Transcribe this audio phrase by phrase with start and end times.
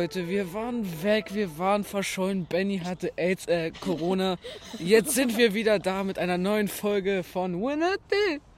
[0.00, 0.30] Leute.
[0.30, 2.46] Wir waren weg, wir waren verschollen.
[2.46, 4.38] Benny hatte AIDS, äh, Corona.
[4.78, 7.96] Jetzt sind wir wieder da mit einer neuen Folge von Winner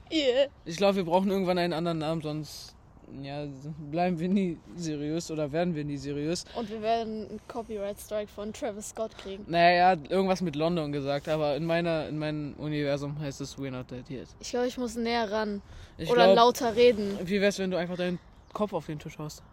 [0.09, 0.47] Yeah.
[0.63, 2.75] Ich glaube, wir brauchen irgendwann einen anderen Namen, sonst
[3.21, 3.45] ja,
[3.91, 6.45] bleiben wir nie seriös oder werden wir nie seriös.
[6.55, 9.43] Und wir werden einen Copyright Strike von Travis Scott kriegen.
[9.47, 13.57] Naja, er hat irgendwas mit London gesagt, aber in meiner in meinem Universum heißt es
[13.57, 14.29] We're not dead yet.
[14.39, 15.61] Ich glaube, ich muss näher ran.
[15.97, 17.19] Ich Oder glaub, lauter reden.
[17.21, 18.19] Wie wär's, wenn du einfach deinen
[18.53, 19.43] Kopf auf den Tisch haust?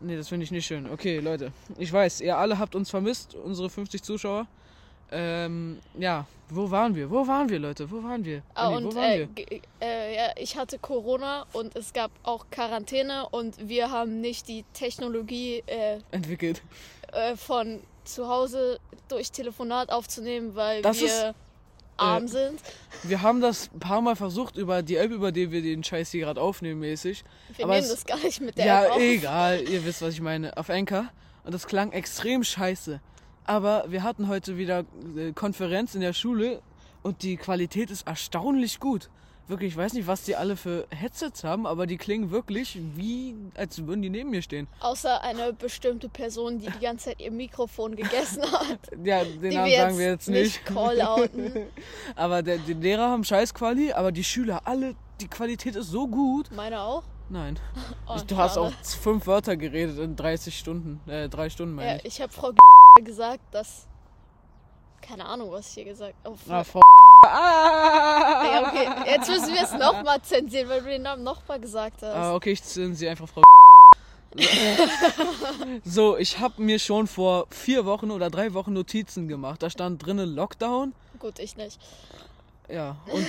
[0.00, 0.88] Nee, das finde ich nicht schön.
[0.90, 1.52] Okay, Leute.
[1.78, 4.46] Ich weiß, ihr alle habt uns vermisst, unsere 50 Zuschauer.
[5.12, 7.10] Ähm, ja, wo waren wir?
[7.10, 7.90] Wo waren wir, Leute?
[7.90, 8.42] Wo waren wir?
[8.54, 9.60] Ah, Anni, und wo waren äh, wir?
[9.80, 14.64] äh, ja, ich hatte Corona und es gab auch Quarantäne und wir haben nicht die
[14.72, 16.62] Technologie äh, Entwickelt.
[17.12, 18.78] äh, von zu Hause
[19.08, 21.34] durch Telefonat aufzunehmen, weil Das wir ist,
[22.00, 22.60] äh, arm sind.
[23.02, 26.10] Wir haben das ein paar Mal versucht über die App, über die wir den Scheiß
[26.10, 27.24] hier gerade aufnehmen, mäßig.
[27.56, 28.98] Wir aber nehmen es- das gar nicht mit der Ja, App auf.
[29.00, 30.56] egal, ihr wisst, was ich meine.
[30.56, 31.06] Auf Anchor.
[31.44, 33.00] Und das klang extrem scheiße.
[33.44, 34.84] Aber wir hatten heute wieder
[35.16, 36.60] äh, Konferenz in der Schule
[37.02, 39.08] und die Qualität ist erstaunlich gut.
[39.50, 43.34] Wirklich, ich weiß nicht, was die alle für Headsets haben, aber die klingen wirklich wie,
[43.56, 44.68] als würden die neben mir stehen.
[44.78, 48.78] Außer eine bestimmte Person, die die ganze Zeit ihr Mikrofon gegessen hat.
[49.04, 50.64] Ja, den Namen wir sagen wir jetzt nicht.
[50.64, 51.52] call-outen.
[52.16, 56.06] aber der, die Lehrer haben scheiß Quali, aber die Schüler alle, die Qualität ist so
[56.06, 56.48] gut.
[56.54, 57.02] Meine auch?
[57.28, 57.58] Nein.
[58.06, 58.66] Oh, du hast schade.
[58.68, 61.00] auch fünf Wörter geredet in 30 Stunden.
[61.10, 62.04] Äh, drei Stunden meine Ja, ich.
[62.06, 62.52] ich habe Frau
[63.02, 63.86] gesagt, dass.
[65.00, 66.36] Keine Ahnung, was ich hier gesagt habe.
[66.48, 66.62] Oh, Ah.
[66.64, 66.80] Frau.
[67.26, 68.42] Ah!
[68.44, 69.10] ja, okay.
[69.10, 72.14] Jetzt müssen wir es nochmal zensieren, weil du den Namen nochmal gesagt hast.
[72.14, 73.42] Ah, okay, ich zensiere einfach Frau.
[75.84, 79.62] so, ich habe mir schon vor vier Wochen oder drei Wochen Notizen gemacht.
[79.62, 80.94] Da stand drinnen Lockdown.
[81.18, 81.78] Gut, ich nicht.
[82.68, 83.26] Ja, und.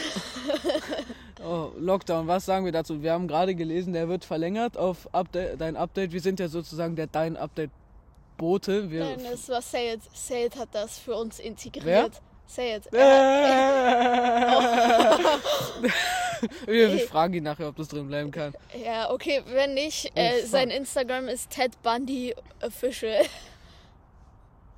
[1.43, 3.01] oh, Lockdown, was sagen wir dazu?
[3.01, 6.11] Wir haben gerade gelesen, der wird verlängert auf Update, dein Update.
[6.11, 8.91] Wir sind ja sozusagen der Dein Update-Bote.
[8.91, 10.01] Wir, Nein, es war Sayed.
[10.13, 12.21] Sayed hat das für uns integriert.
[12.51, 12.93] Sayed.
[12.93, 12.97] Äh.
[16.67, 18.53] wir fragen ihn nachher, ob das drin bleiben kann.
[18.83, 23.25] Ja, okay, wenn nicht, äh, sein Instagram ist Ted Bundy Official.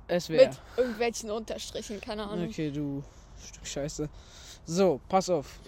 [0.06, 0.48] Es wäre.
[0.48, 2.48] Mit irgendwelchen Unterstrichen, keine Ahnung.
[2.48, 3.02] Okay, du
[3.44, 4.08] Stück Scheiße.
[4.66, 5.58] So, pass auf.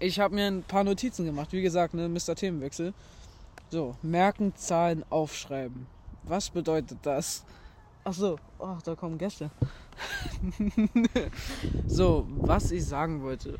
[0.00, 1.52] Ich habe mir ein paar Notizen gemacht.
[1.52, 2.34] Wie gesagt, ne, Mr.
[2.34, 2.92] Themenwechsel.
[3.70, 5.86] So, merken, Zahlen, aufschreiben.
[6.24, 7.44] Was bedeutet das?
[8.06, 9.50] Ach so, ach, da kommen Gäste.
[11.86, 13.58] so, was ich sagen wollte.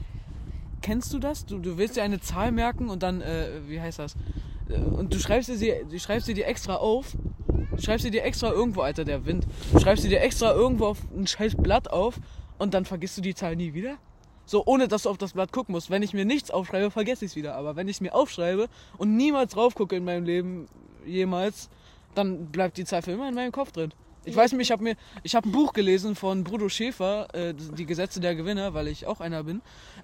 [0.82, 1.46] Kennst du das?
[1.46, 4.16] Du, du willst dir eine Zahl merken und dann, äh, wie heißt das?
[4.68, 7.16] Äh, Und du schreibst dir, sie, schreibst dir extra auf.
[7.74, 9.46] Du schreibst sie dir extra irgendwo, Alter, der Wind.
[9.72, 12.20] Du schreibst sie dir extra irgendwo auf ein scheiß Blatt auf
[12.58, 13.96] und dann vergisst du die Zahl nie wieder?
[14.44, 15.88] So, ohne dass du auf das Blatt gucken musst.
[15.88, 17.54] Wenn ich mir nichts aufschreibe, vergesse ich es wieder.
[17.54, 18.68] Aber wenn ich es mir aufschreibe
[18.98, 20.66] und niemals drauf gucke in meinem Leben,
[21.06, 21.70] jemals,
[22.14, 23.94] dann bleibt die Zahl für immer in meinem Kopf drin.
[24.24, 27.54] Ich weiß nicht, ich habe mir, ich habe ein Buch gelesen von Bruno Schäfer, äh,
[27.54, 29.60] die Gesetze der Gewinner, weil ich auch einer bin.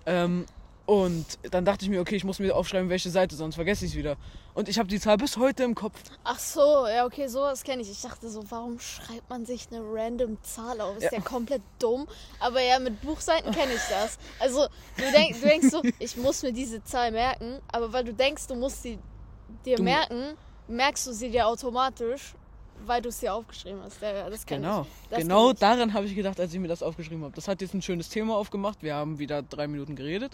[0.07, 0.47] Ähm,
[0.87, 3.93] und dann dachte ich mir, okay, ich muss mir aufschreiben, welche Seite, sonst vergesse ich
[3.93, 4.17] es wieder.
[4.55, 6.01] Und ich habe die Zahl bis heute im Kopf.
[6.25, 7.91] Ach so, ja, okay, sowas kenne ich.
[7.91, 10.97] Ich dachte so, warum schreibt man sich eine random Zahl auf?
[10.97, 11.11] Ist Ja.
[11.13, 12.09] ja komplett dumm.
[12.41, 14.19] Aber ja, mit Buchseiten kenne ich das.
[14.41, 14.67] Also,
[14.97, 18.49] du, denk, du denkst so, ich muss mir diese Zahl merken, aber weil du denkst,
[18.49, 18.99] du musst sie
[19.65, 20.35] dir Du- merken,
[20.67, 22.35] merkst du sie dir automatisch,
[22.87, 24.01] weil du es dir aufgeschrieben hast.
[24.01, 25.09] Ja, das Genau, ich.
[25.11, 25.59] Das genau ich.
[25.59, 27.35] daran habe ich gedacht, als ich mir das aufgeschrieben habe.
[27.35, 28.83] Das hat jetzt ein schönes Thema aufgemacht.
[28.83, 30.33] Wir haben wieder drei Minuten geredet.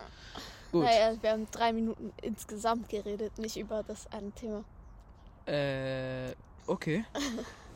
[0.72, 0.84] Gut.
[0.84, 4.64] Naja, wir haben drei Minuten insgesamt geredet, nicht über das eine Thema.
[5.46, 6.34] Äh,
[6.66, 7.04] okay.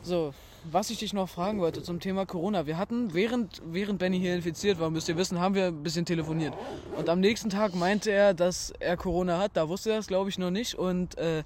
[0.03, 0.33] So,
[0.65, 2.67] was ich dich noch fragen wollte zum Thema Corona.
[2.67, 6.07] Wir hatten, während, während Benny hier infiziert war, müsst ihr wissen, haben wir ein bisschen
[6.07, 6.55] telefoniert.
[6.97, 9.53] Und am nächsten Tag meinte er, dass er Corona hat.
[9.55, 10.75] Da wusste er das, glaube ich, noch nicht.
[10.75, 11.45] Und äh,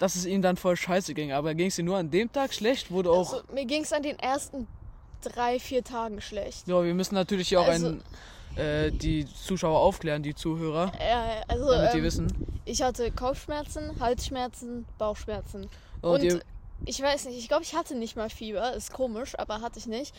[0.00, 1.30] dass es ihm dann voll scheiße ging.
[1.30, 2.90] Aber ging es ihm nur an dem Tag schlecht?
[2.90, 3.32] Wurde auch.
[3.34, 4.66] Also, mir ging es an den ersten
[5.22, 6.66] drei, vier Tagen schlecht.
[6.66, 8.02] Ja, wir müssen natürlich hier auch Also- einen,
[8.56, 12.46] äh, die Zuschauer aufklären, die Zuhörer, Ja, also, damit die ähm, wissen.
[12.64, 15.68] Ich hatte Kopfschmerzen, Halsschmerzen, Bauchschmerzen.
[16.00, 16.44] Und, Und
[16.86, 18.72] ich weiß nicht, ich glaube, ich hatte nicht mal Fieber.
[18.72, 20.14] Ist komisch, aber hatte ich nicht.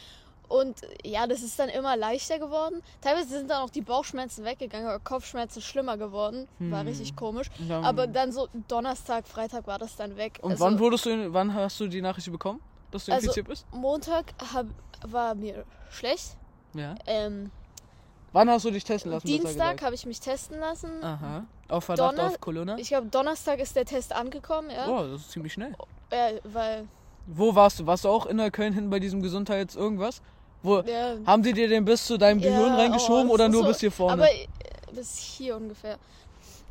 [0.51, 2.81] Und ja, das ist dann immer leichter geworden.
[3.01, 6.47] Teilweise sind dann auch die Bauchschmerzen weggegangen, aber Kopfschmerzen schlimmer geworden.
[6.59, 7.47] War richtig komisch.
[7.67, 10.39] dann- Aber dann so Donnerstag, Freitag war das dann weg.
[10.41, 12.59] und also, wann wurdest du, wann hast du die Nachricht bekommen,
[12.91, 13.65] dass du Also- infiziert bist?
[13.71, 14.65] Montag hab,
[15.05, 16.35] war mir schlecht.
[16.73, 16.95] Ja.
[17.05, 17.51] Ähm,
[18.33, 19.27] Wann hast du dich testen lassen?
[19.27, 21.03] Dienstag habe ich mich testen lassen.
[21.03, 21.43] Aha.
[21.67, 22.77] Auf Verdacht Donner- auf Corona?
[22.77, 24.87] Ich glaube, Donnerstag ist der Test angekommen, ja.
[24.87, 25.73] Oh, das ist ziemlich schnell.
[26.13, 26.87] ja weil
[27.27, 27.85] Wo warst du?
[27.85, 30.21] Warst du auch in Neukölln hin bei diesem Gesundheits irgendwas?
[30.63, 33.63] Wo ja, haben die dir den bis zu deinem Ja, Gehirn reingeschoben oh, oder nur
[33.63, 34.23] so- bis hier vorne?
[34.23, 34.47] Aber äh,
[34.93, 35.97] bis hier ungefähr.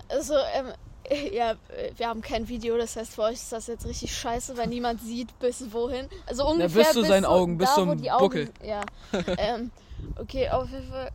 [0.09, 0.73] Also, ähm,
[1.33, 1.55] ja,
[1.97, 5.01] wir haben kein Video, das heißt, für euch ist das jetzt richtig scheiße, weil niemand
[5.01, 6.09] sieht bis wohin.
[6.27, 8.49] Also ungefähr bis zu seinen Augen, bis da, zum wo die Augen, Buckel.
[8.65, 8.83] Ja.
[9.39, 9.71] ähm,
[10.19, 11.11] okay, auf jeden Fall.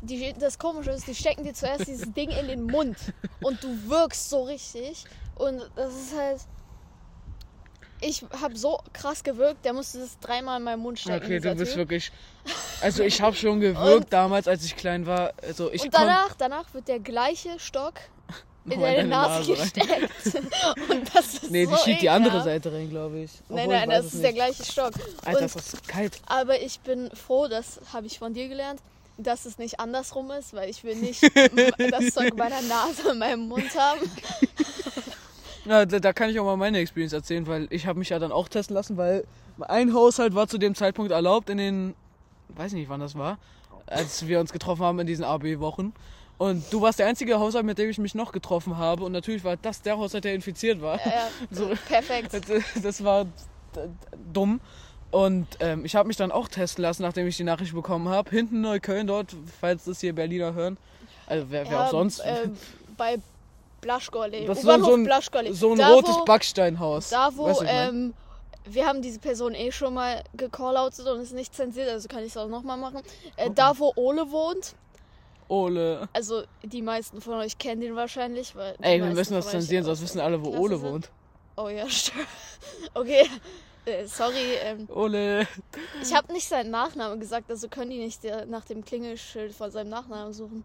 [0.00, 2.96] Die, das Komische ist, die stecken dir zuerst dieses Ding in den Mund
[3.42, 5.04] und du wirkst so richtig.
[5.36, 6.40] Und das ist halt.
[8.00, 11.24] Ich habe so krass gewirkt, der musste das dreimal in meinen Mund stecken.
[11.24, 11.78] Okay, du bist typ.
[11.78, 12.12] wirklich.
[12.80, 15.32] Also ich habe schon gewirkt Und- damals, als ich klein war.
[15.42, 17.94] Also ich Und danach, danach wird der gleiche Stock
[18.66, 19.60] in deine in Nase, rein.
[19.60, 20.10] gesteckt.
[20.90, 22.42] Und das ist Nee, die so schiebt die andere.
[22.42, 23.30] Seite rein, glaube ich.
[23.48, 24.36] Nein, Obwohl, nein, weiß das ist der nicht.
[24.36, 24.92] gleiche Stock.
[25.24, 26.20] Alter, Und, ist das kalt.
[26.26, 28.80] aber ich bin froh, das habe ich von dir gelernt,
[29.16, 33.18] dass es nicht andersrum ist, weil ich will nicht das Zeug in meiner Nase in
[33.18, 34.00] meinem Mund haben.
[35.64, 38.18] Ja, da, da kann ich auch mal meine Experience erzählen, weil ich habe mich ja
[38.18, 39.24] dann auch testen lassen, weil
[39.60, 41.94] ein Haushalt war zu dem Zeitpunkt erlaubt in den,
[42.50, 43.38] weiß nicht wann das war,
[43.86, 45.92] als wir uns getroffen haben in diesen AB-Wochen.
[46.38, 49.02] Und du warst der einzige Haushalt, mit dem ich mich noch getroffen habe.
[49.04, 50.98] Und natürlich war das der Haushalt, der infiziert war.
[51.04, 51.70] Ja, So.
[51.88, 52.30] perfekt.
[52.82, 53.30] Das, war d-
[54.32, 54.60] dumm.
[55.10, 58.30] Und ähm, ich habe mich dann auch testen lassen, nachdem ich die Nachricht bekommen habe.
[58.30, 60.76] Hinten Neukölln dort, falls das hier Berliner hören.
[61.26, 62.20] Also wer, wer Ja, auch sonst.
[62.20, 62.50] äh,
[62.96, 63.16] bei
[63.80, 64.44] Blaschgorle.
[64.46, 65.54] Das ist so- ein- Blaschgorle.
[65.54, 67.10] so ein da, rotes wo, Backsteinhaus.
[67.10, 68.14] Da, wo, Weißt ähm,
[68.64, 72.28] wir haben diese Person eh schon mal gecalloutet und ist nicht zensiert, also kann ich
[72.30, 73.00] es auch nochmal machen.
[73.36, 74.74] Äh, da, wo Ole wohnt,
[75.48, 76.08] Ole.
[76.12, 78.76] also die meisten von euch kennen den wahrscheinlich, weil.
[78.82, 80.90] Ey, wir müssen das zensieren, sonst wissen alle, wo Klasse Ole sind.
[80.92, 81.10] wohnt.
[81.56, 82.26] Oh ja, stimmt.
[82.94, 83.26] Okay,
[83.86, 84.54] äh, sorry.
[84.62, 85.48] Ähm, Ole.
[86.02, 89.70] ich habe nicht seinen Nachnamen gesagt, also können die nicht äh, nach dem Klingelschild von
[89.70, 90.64] seinem Nachnamen suchen.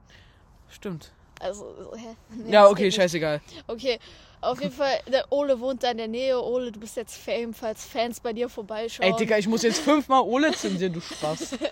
[0.68, 1.12] Stimmt.
[1.44, 2.16] Also, so, hä?
[2.36, 3.42] Nee, Ja, okay, scheißegal.
[3.68, 4.00] Okay,
[4.42, 6.42] auf jeden Fall, der Ole wohnt da in der Nähe.
[6.42, 9.10] Ole, du bist jetzt Fame, falls Fans bei dir vorbeischauen.
[9.12, 11.56] Ey, Digga, ich muss jetzt fünfmal Ole zensieren, du Spaß.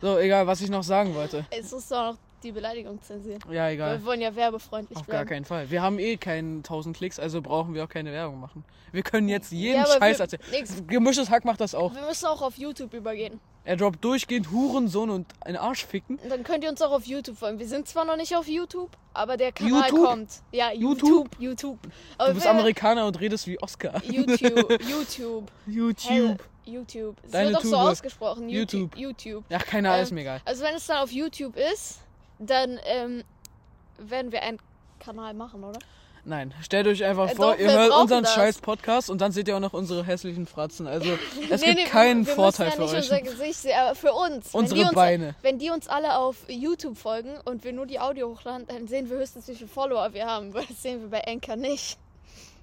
[0.00, 1.46] So, egal, was ich noch sagen wollte.
[1.70, 3.40] Musst du auch noch die Beleidigung zensieren.
[3.50, 3.98] Ja, egal.
[3.98, 5.28] Wir wollen ja werbefreundlich Auf gar bleiben.
[5.30, 5.70] keinen Fall.
[5.70, 8.64] Wir haben eh keinen 1000 Klicks, also brauchen wir auch keine Werbung machen.
[8.92, 10.86] Wir können jetzt jeden Ja, Scheiß wir- erzählen.
[10.86, 11.94] Gemischtes Hack macht das auch.
[11.94, 13.40] Wir müssen auch auf YouTube übergehen.
[13.66, 16.18] Er droppt durchgehend Hurensohn und einen Arsch ficken.
[16.28, 17.58] Dann könnt ihr uns auch auf YouTube folgen.
[17.58, 20.06] Wir sind zwar noch nicht auf YouTube, aber der Kanal YouTube?
[20.06, 20.30] kommt.
[20.52, 21.08] Ja, YouTube?
[21.08, 21.28] YouTube.
[21.40, 21.78] YouTube.
[22.18, 24.02] Aber Du bist Amerikaner und redest wie Oscar.
[24.04, 24.82] YouTube.
[24.88, 25.50] YouTube.
[25.66, 26.42] Hell, YouTube.
[26.66, 27.16] YouTube.
[27.24, 28.48] Es Deine wird doch so ausgesprochen.
[28.50, 28.96] YouTube.
[28.96, 29.44] YouTube.
[29.52, 30.40] Ach, keine Ahnung, Ähm, ist mir egal.
[30.44, 32.00] Also wenn es dann auf YouTube ist,
[32.38, 33.24] dann ähm,
[33.98, 34.58] werden wir einen
[35.00, 35.78] Kanal machen, oder?
[36.26, 38.32] Nein, stellt euch einfach Äh, vor, doch, ihr hört unseren das.
[38.32, 40.86] scheiß Podcast und dann seht ihr auch noch unsere hässlichen Fratzen.
[40.86, 41.18] Also,
[41.50, 43.02] es Nee, gibt nee, keinen wir, wir Vorteil ja für nicht euch.
[43.02, 44.54] unser Gesicht aber für uns.
[44.54, 45.34] Unsere wenn die uns, Beine.
[45.42, 49.10] Wenn die uns alle auf YouTube folgen und wir nur die Audio hochladen, dann sehen
[49.10, 50.54] wir höchstens, wie viele Follower wir haben.
[50.54, 51.98] weil Das sehen wir bei Anchor nicht.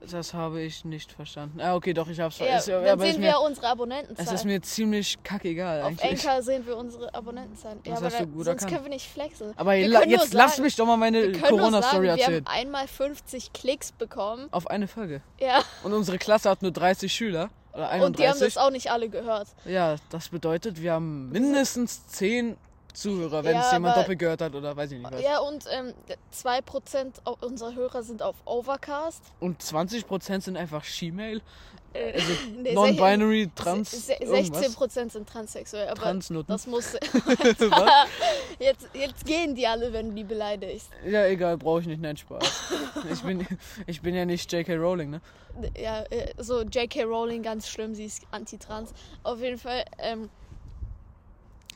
[0.10, 1.62] Das habe ich nicht verstanden.
[1.62, 2.86] Ah, okay, doch, ich hab's Ja, verstanden.
[2.86, 4.34] dann aber ist sehen wir unsere es Abonnentenzahl.
[4.36, 6.22] ist mir ziemlich kackegal auf eigentlich.
[6.42, 7.76] Sehen wir unsere Abonnentenzahl.
[7.86, 9.54] Ja, Das aber dann, gut sonst können wir nicht flexen.
[9.56, 12.46] Aber la- jetzt lass sagen- mich doch mal meine Corona-Story sagen, wir erzählen.
[12.46, 14.48] haben einmal 50 Klicks bekommen.
[14.52, 15.22] Auf eine Folge.
[15.40, 17.50] Ja, Und unsere Klasse hat nur 30 Schüler.
[17.74, 18.56] Oder und die haben 31.
[18.56, 19.48] das auch nicht alle gehört.
[19.66, 22.58] ja, das bedeutet, wir haben mindestens 10
[22.94, 25.22] Zuhörer, wenn Ja, es jemand aber- doppelt gehört hat oder weiß ich nicht was.
[25.22, 25.94] Ja, und ähm,
[26.34, 29.24] 2% au- unserer Hörer sind auf Overcast.
[29.40, 31.42] Und 20% sind einfach She-Mail.
[31.94, 34.78] Äh, Also nee, Non-binary, trans, se- irgendwas.
[34.78, 35.90] 16% sind transsexuell.
[35.90, 36.52] Aber Transnutten.
[36.52, 36.94] das muss.
[38.60, 40.90] Jetzt, jetzt gehen die alle, wenn du die beleidigst.
[41.06, 42.02] Ja, egal, brauche ich nicht.
[42.02, 42.44] Nein, Spaß.
[43.12, 43.46] Ich bin,
[43.88, 44.76] ich bin ja nicht J.K.
[44.76, 45.22] Rowling, ne?
[45.78, 47.04] Ja, äh, so J.K.
[47.04, 48.94] Rowling, ganz schlimm, sie ist anti-trans.
[49.24, 50.30] Auf jeden Fall, ähm,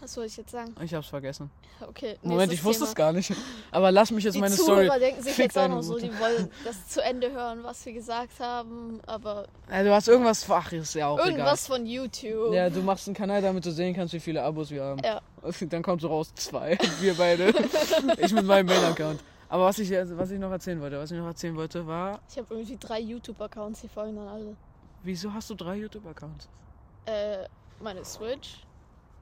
[0.01, 0.75] was soll ich jetzt sagen?
[0.83, 1.49] Ich hab's vergessen.
[1.81, 2.89] Okay, Moment, ich wusste Thema.
[2.89, 3.33] es gar nicht.
[3.71, 4.99] Aber lass mich jetzt Die meine Zuhörer Story.
[4.99, 8.39] denken sich jetzt auch noch so, die wollen das zu Ende hören, was wir gesagt
[8.39, 10.49] haben, aber Ja, du hast irgendwas.
[10.49, 12.49] Ach, ist ja auch irgendwas von YouTube.
[12.51, 12.53] egal.
[12.53, 15.01] Ja, du machst einen Kanal, damit du sehen kannst, wie viele Abos wir haben.
[15.03, 15.21] Ja.
[15.69, 16.77] Dann kommt so raus zwei.
[17.01, 17.53] Wir beide.
[18.17, 19.19] ich mit meinem Mail-Account.
[19.49, 22.37] Aber was ich, was ich noch erzählen wollte, was ich noch erzählen wollte, war, Ich
[22.37, 24.55] habe irgendwie drei YouTube-Accounts, die folgen dann alle.
[25.03, 26.49] wieso hast du drei YouTube-Accounts?
[27.05, 27.45] Äh,
[27.79, 28.61] meine Switch,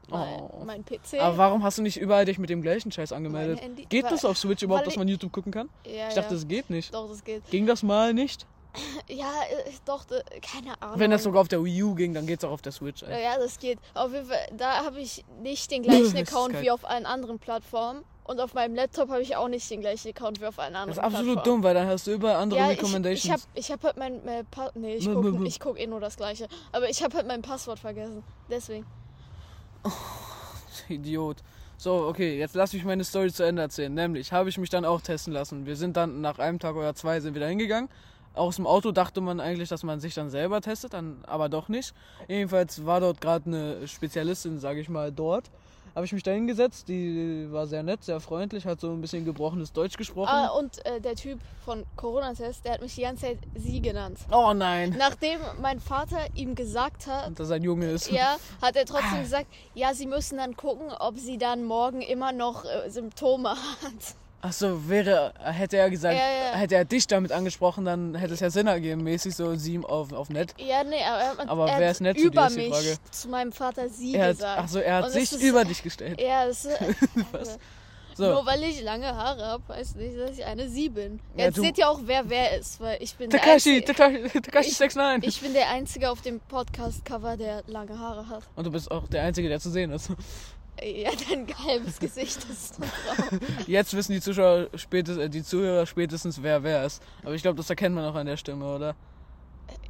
[0.10, 0.63] mein, Oh.
[0.65, 1.19] mein PC.
[1.19, 3.62] Aber warum hast du nicht überall dich mit dem gleichen Scheiß angemeldet?
[3.62, 5.69] Handy- Geht das auf Switch überhaupt, dass man YouTube gucken kann?
[5.86, 6.39] ja, Ich dachte, ja.
[6.39, 6.93] das geht nicht.
[6.93, 7.50] Doch, das geht.
[7.50, 8.45] Ging das mal nicht?
[9.07, 10.98] Ja, äh, doch, äh, keine Ahnung.
[11.00, 13.03] Wenn das sogar auf der Wii U ging, dann geht's auch auf der Switch.
[13.03, 13.24] Ja, Ey.
[13.24, 13.77] ja, das geht.
[13.93, 17.38] Auf jeden Fall, da habe ich nicht den gleichen Es Account wie auf allen anderen
[17.38, 18.03] Plattformen.
[18.24, 20.88] Und auf meinem Laptop habe ich auch nicht den gleichen Account wie auf allen anderen
[20.95, 21.57] Das ist absolut Plattformen.
[21.62, 23.25] dumm, weil dann hast du überall andere Ja, ich, Recommendations.
[23.25, 26.15] ich habe ich hab halt mein, pa Nee, ich gucke ich guck eh nur das
[26.17, 26.48] gleiche.
[26.72, 28.24] Aber ich habe halt mein Passwort vergessen.
[28.50, 28.86] Deswegen.
[30.89, 31.37] Idiot.
[31.77, 33.93] So, okay, jetzt lass mich meine Story zu Ende erzählen.
[33.93, 35.65] Nämlich habe ich mich dann auch testen lassen.
[35.65, 37.89] Wir sind dann nach einem Tag oder zwei sind wir da hingegangen.
[38.33, 41.69] Aus dem Auto dachte man eigentlich, dass man sich dann selber testet, dann aber doch
[41.69, 41.93] nicht.
[42.27, 45.51] Jedenfalls war dort gerade eine Spezialistin, sage ich mal, dort.
[45.95, 46.88] Habe ich mich da hingesetzt.
[46.88, 50.29] Die war sehr nett, sehr freundlich, hat so ein bisschen gebrochenes Deutsch gesprochen.
[50.31, 54.17] Ah, und äh, der Typ von Corona-Test, der hat mich die ganze Zeit sie genannt.
[54.31, 54.95] oh nein.
[54.97, 58.09] Nachdem mein Vater ihm gesagt hat, Und dass er ein Junge ist.
[58.12, 62.31] ja, hat er trotzdem gesagt, ja, sie müssen dann gucken, ob sie dann morgen immer
[62.31, 63.50] noch äh, Symptome
[63.81, 64.15] hat.
[64.45, 66.57] Achso, wäre, hätte er gesagt, Ja, ja.
[66.57, 70.12] hätte er dich damit angesprochen, dann hätte es ja Sinn ergeben, mäßig so sieben auf,
[70.12, 70.53] auf nett.
[70.57, 73.29] Ja, nee, aber, Aber er wer ist nett zu dir, über ist die mich zu
[73.29, 74.59] meinem Vater sie Er hat, gesagt.
[74.59, 76.19] achso, er hat Und sich ist- über dich gestellt.
[76.19, 76.77] Ja, das ist,
[77.31, 77.57] Was?
[78.17, 81.21] nur So, weil ich lange Haare habe, heißt nicht, dass ich eine sie bin.
[81.38, 84.41] Ja, Jetzt seht ihr auch, wer wer ist, weil ich bin der Takashi, Einzige, Takashi,
[84.41, 85.27] Takashi Ich- 69.
[85.35, 88.43] ich bin der Einzige auf dem Podcast-Cover, der lange Haare hat.
[88.57, 90.09] Und du bist auch der Einzige, der zu sehen ist.
[90.82, 93.38] Ja, dein halbes Gesicht ist so grau.
[93.68, 97.01] Jetzt wissen die Zuschauer spätestens, äh, die Zuhörer spätestens, wer wer ist.
[97.24, 98.96] Aber ich glaube, das erkennt man auch an der Stimme, oder?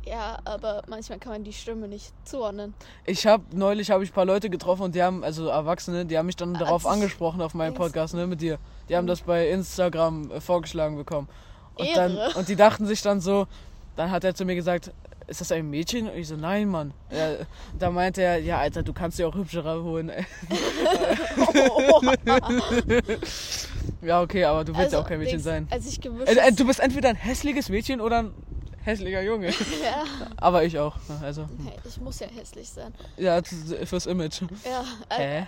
[0.06, 2.74] Ja, aber manchmal kann man die Stimme nicht zuordnen.
[3.06, 6.18] Ich habe neulich habe ich ein paar Leute getroffen und die haben also Erwachsene, die
[6.18, 8.60] haben mich dann darauf ich- angesprochen auf meinem Podcast, ne, mit dir.
[8.90, 11.30] Die haben das bei Instagram äh, vorgeschlagen bekommen.
[11.75, 11.96] Und Ehre.
[12.18, 13.48] dann und die dachten sich dann so,
[13.96, 14.92] dann hat er zu mir gesagt,
[15.27, 16.10] ist das ein Mädchen?
[16.10, 16.94] Und ich so, nein, Mann.
[17.12, 17.46] Ja,
[17.80, 20.12] da meinte er, ja, Alter, du kannst dir auch hübschere holen.
[24.01, 25.68] ja, okay, aber du willst ja auch kein Mädchen sein.
[25.70, 28.34] Als ich Äh, äh, du bist entweder ein hässliches Mädchen oder ein
[28.84, 29.48] hässlicher Junge.
[29.84, 30.03] ja,
[30.38, 30.98] Aber ich auch.
[31.22, 31.48] Also,
[31.88, 32.94] ich muss ja hässlich sein.
[33.18, 33.42] ja,
[33.86, 34.42] fürs Image.
[34.65, 35.48] Ja, äh, Hä?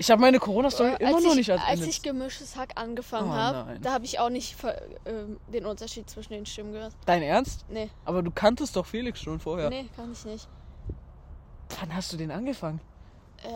[0.00, 3.34] Ich habe meine Corona-Story immer noch ich, nicht als als ich gemischtes Hack angefangen Oh,
[3.34, 4.56] habe, da habe ich auch nicht
[5.04, 6.94] ähm, den Unterschied zwischen den Stimmen gehört.
[7.04, 7.66] Dein Ernst?
[7.68, 9.68] Nee, Aber du kanntest doch Felix schon vorher.
[9.68, 10.48] nee, kann ich nicht.
[11.78, 12.80] Wann hast du den angefangen?
[13.44, 13.48] Äh,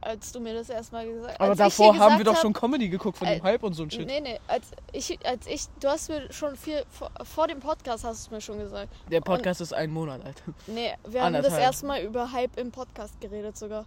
[0.00, 2.42] als du mir das erstmal gesagt Aber als ich davor dir haben wir gesagt doch
[2.42, 4.06] schon Comedy geguckt von dem Äh, Hype und so ein Shit.
[4.06, 8.02] Nee, nee, als ich, als ich, du hast mir schon viel, vor, vor dem Podcast
[8.04, 8.92] hast du es mir schon gesagt.
[9.10, 10.42] Der Podcast ist ein Monat alt.
[10.66, 11.62] Nee, wir haben das Anderthalb.
[11.62, 13.84] erste Mal über Hype im Podcast geredet sogar.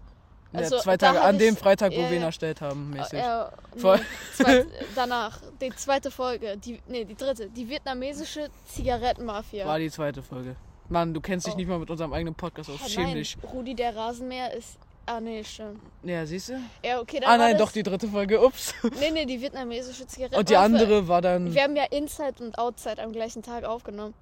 [0.52, 3.20] Also, ja, zwei Tage an dem Freitag, wo ja, wir ihn erstellt haben, mäßig.
[3.20, 4.00] Ja, nee, Voll.
[4.34, 4.66] zweit,
[4.96, 9.66] danach, die zweite Folge, die, nee, die dritte, die vietnamesische Zigarettenmafia.
[9.68, 10.56] War die zweite Folge.
[10.88, 11.58] Mann, du kennst dich Oh.
[11.58, 12.80] nicht mal mit unserem eigenen Podcast aus.
[12.84, 13.38] Hä, Schäm dich.
[13.54, 15.80] Rudi der Rasenmäher ist, ah nee, stimmt.
[16.02, 16.54] Ja, siehst du?
[16.84, 18.44] Ja, okay, dann Ah nein, doch, die dritte Folge.
[18.44, 18.74] Ups.
[19.00, 20.40] Nee, nee, die vietnamesische Zigarettenmafia.
[20.40, 21.54] Und die andere war dann.
[21.54, 24.16] Wir haben ja Inside und Outside am gleichen Tag aufgenommen.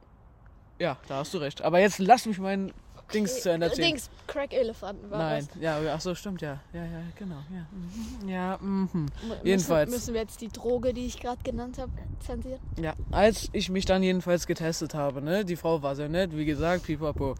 [0.79, 1.61] Ja, da hast du recht.
[1.61, 2.73] Aber jetzt lass mich meinen
[3.13, 3.89] Dings zu Ende erzählen.
[3.91, 5.61] Dings, Crack-Elefanten war Nein, das.
[5.61, 6.59] ja, ach so, stimmt, ja.
[6.73, 7.65] Ja, ja, genau, ja.
[7.71, 8.29] Mhm.
[8.29, 9.05] Ja, mhm.
[9.43, 9.89] Jedenfalls.
[9.89, 12.59] Müssen, müssen wir jetzt die Droge, die ich gerade genannt habe, zensieren?
[12.81, 16.45] Ja, als ich mich dann jedenfalls getestet habe, ne, die Frau war sehr nett, wie
[16.45, 17.35] gesagt, pipapo.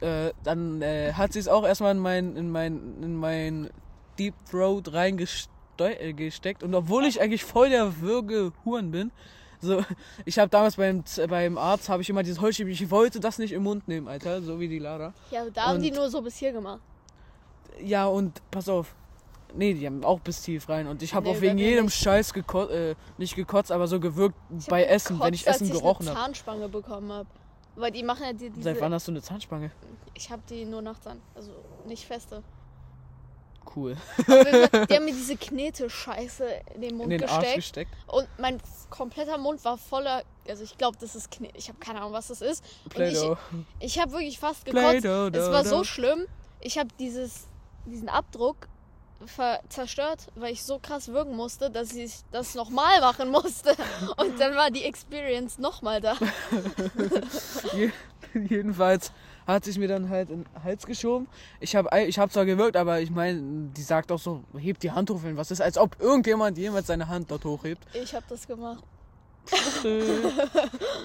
[0.00, 3.70] Äh, dann äh, hat sie es auch erstmal in mein, in mein, in mein
[4.18, 6.62] Deep Throat reingesteckt.
[6.64, 9.12] Und obwohl ich eigentlich voll der Würgehuren bin,
[9.62, 9.82] so,
[10.24, 13.52] ich habe damals beim, beim Arzt, habe ich immer dieses Holzschieben, ich wollte das nicht
[13.52, 15.14] im Mund nehmen, Alter, so wie die Lara.
[15.30, 16.80] Ja, da haben die Und- nur so bis hier gemacht.
[17.80, 18.94] Ja, und pass auf.
[19.54, 20.86] Nee, die haben auch bis tief rein.
[20.86, 21.94] Und ich habe Nee, auch wegen jedem nicht.
[21.96, 25.72] Scheiß gekotzt, äh, nicht gekotzt, aber so gewirkt Ich bei Essen, wenn ich gekotzt, Essen
[25.72, 26.26] gerochen ich eine habe.
[26.32, 27.28] Zahnspange bekommen habe.
[27.76, 28.62] Weil die machen ja die, diese...
[28.62, 29.70] Seit wann hast du eine Zahnspange?
[30.14, 31.20] Ich habe die nur nachts an.
[31.34, 31.50] Also
[31.86, 32.42] nicht feste.
[33.74, 33.96] Cool.
[34.26, 37.54] Fall, die haben mir diese Knete-Scheiße in den Mund In den gesteckt.
[37.56, 37.90] gesteckt.
[38.06, 40.22] Und mein kompletter Mund war voller...
[40.48, 41.56] Also ich glaube, das ist Knete.
[41.56, 42.62] Ich habe keine Ahnung, was das ist.
[42.98, 43.18] Ich,
[43.80, 45.04] ich habe wirklich fast gekotzt.
[45.04, 46.26] Es war so schlimm.
[46.60, 47.46] Ich habe dieses,
[47.86, 48.68] diesen Abdruck
[49.68, 53.70] zerstört, weil ich so krass wirken musste, dass ich das nochmal machen musste.
[54.16, 56.16] Und dann war die Experience nochmal da.
[57.72, 57.92] Je-
[58.34, 59.12] Jedenfalls
[59.46, 61.28] hat sich mir dann halt in den Hals geschoben.
[61.60, 64.90] Ich habe ich hab zwar gewirkt, aber ich meine, die sagt auch so, hebt die
[64.90, 67.84] Hand hoch, wenn was ist, als ob irgendjemand jemals seine Hand dort hochhebt.
[67.94, 68.84] Ich habe das gemacht.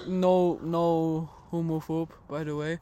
[0.06, 2.78] no, no homophob, by the way.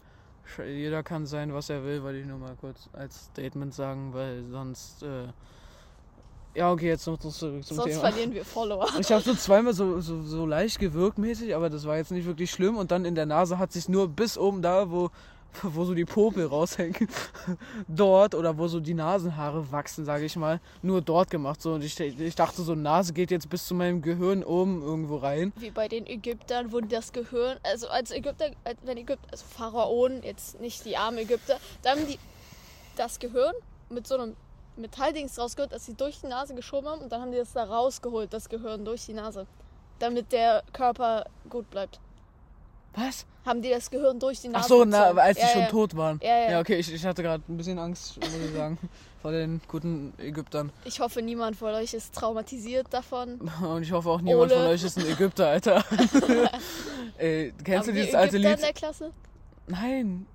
[0.59, 4.45] Jeder kann sein, was er will, wollte ich nur mal kurz als Statement sagen, weil
[4.51, 5.03] sonst.
[5.03, 5.29] Äh
[6.55, 8.01] ja, okay, jetzt noch zurück zum Sonst Thema.
[8.01, 8.89] verlieren wir Follower.
[8.99, 12.27] Ich habe so zweimal so, so, so leicht gewirkt mäßig, aber das war jetzt nicht
[12.27, 12.79] wirklich schlimm.
[12.79, 15.11] Und dann in der Nase hat sich nur bis oben da, wo,
[15.63, 17.09] wo so die Popel raushängen,
[17.89, 21.61] dort oder wo so die Nasenhaare wachsen, sage ich mal, nur dort gemacht.
[21.63, 21.75] So.
[21.75, 25.53] Und ich, ich dachte so, Nase geht jetzt bis zu meinem Gehirn oben irgendwo rein.
[25.57, 28.51] Wie bei den Ägyptern, wo das Gehirn, also als Ägypter,
[28.85, 32.19] wenn Ägypter, also Pharaonen, jetzt nicht die armen Ägypter, da haben die
[32.97, 33.55] das Gehirn
[33.91, 34.37] mit so einem
[34.77, 37.65] Metalldings rausgeholt, das sie durch die Nase geschoben haben und dann haben die das da
[37.65, 39.47] rausgeholt, das Gehirn durch die Nase,
[39.99, 42.01] damit der Körper gut bleibt.
[42.97, 43.26] Was?
[43.45, 45.69] Haben die das Gehirn durch die Nase Ach so, na, als die ja, schon ja.
[45.69, 46.19] tot waren.
[46.23, 46.50] Ja, ja.
[46.53, 48.79] Ja, okay, ich, ich hatte gerade ein bisschen Angst, muss ich sagen,
[49.23, 50.73] vor den guten Ägyptern.
[50.85, 53.41] Ich hoffe, niemand von euch ist traumatisiert davon.
[53.62, 54.61] Und ich hoffe auch niemand Ole.
[54.61, 55.85] von euch ist ein Ägypter, Alter.
[57.19, 58.67] Ey, kennst Haben du dieses alte Ägypter in Lied?
[58.67, 59.12] der Klasse?
[59.69, 60.26] Nein.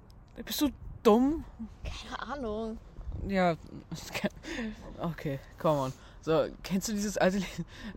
[0.45, 0.69] Bist du
[1.03, 1.43] dumm?
[1.83, 2.77] Keine Ahnung.
[3.27, 3.55] Ja,
[4.99, 5.93] okay, come on.
[6.21, 7.41] So, kennst du dieses alte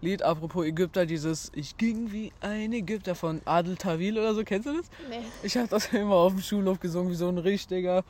[0.01, 4.67] Lied, apropos Ägypter, dieses Ich ging wie ein Ägypter von Adel Tawil oder so, kennst
[4.67, 4.87] du das?
[5.11, 5.21] Nee.
[5.43, 8.03] Ich habe das immer auf dem Schulhof gesungen, wie so ein richtiger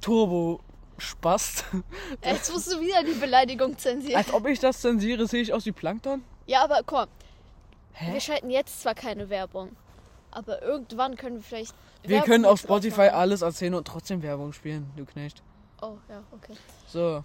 [0.00, 1.64] Turbo-Spast.
[2.24, 4.16] Jetzt musst du wieder die Beleidigung zensieren.
[4.16, 6.22] Als ob ich das zensiere, sehe ich aus wie Plankton?
[6.46, 7.08] Ja, aber komm.
[7.94, 8.12] Hä?
[8.12, 9.74] Wir schalten jetzt zwar keine Werbung,
[10.30, 11.74] aber irgendwann können wir vielleicht.
[12.02, 13.18] Wir Werbung können auf Spotify aufmachen.
[13.18, 15.42] alles erzählen und trotzdem Werbung spielen, du Knecht.
[15.80, 16.54] Oh, ja, okay.
[16.86, 17.24] So.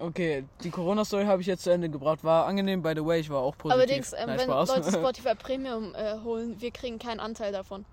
[0.00, 2.24] Okay, die Corona-Story habe ich jetzt zu Ende gebracht.
[2.24, 3.82] War angenehm, by the way, ich war auch positiv.
[3.82, 4.68] Aber Dings, ähm, Nein, wenn Spaß.
[4.76, 7.84] Leute Spotify Premium äh, holen, wir kriegen keinen Anteil davon.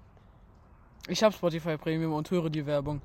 [1.10, 3.02] Ich habe Spotify Premium und höre die Werbung.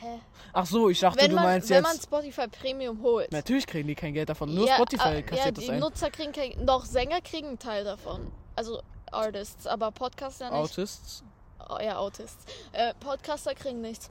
[0.00, 0.20] Hä?
[0.52, 2.04] Ach so, ich dachte, Wenn du man, meinst wenn man jetzt.
[2.04, 3.32] Spotify Premium holt.
[3.32, 4.54] Natürlich kriegen die kein Geld davon.
[4.54, 5.80] Nur ja, Spotify äh, ja, kassiert die das ein.
[5.80, 6.66] Nutzer kriegen kein.
[6.66, 8.30] Doch, Sänger kriegen einen Teil davon.
[8.56, 10.54] Also Artists, aber Podcaster nicht.
[10.54, 11.24] Autists.
[11.68, 12.44] Oh, ja, Autists.
[12.72, 14.10] Äh, Podcaster kriegen nichts.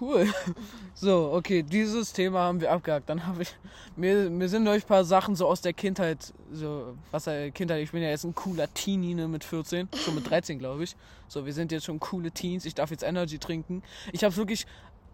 [0.00, 0.32] Cool.
[0.98, 3.10] So, okay, dieses Thema haben wir abgehakt.
[3.10, 3.54] Dann habe ich.
[3.96, 7.82] Mir, mir sind euch ein paar Sachen so aus der Kindheit, so, was der Kindheit,
[7.82, 10.96] ich bin ja jetzt ein cooler Teenie ne, mit 14, schon mit 13, glaube ich.
[11.28, 13.82] So, wir sind jetzt schon coole Teens, ich darf jetzt Energy trinken.
[14.12, 14.66] Ich habe wirklich.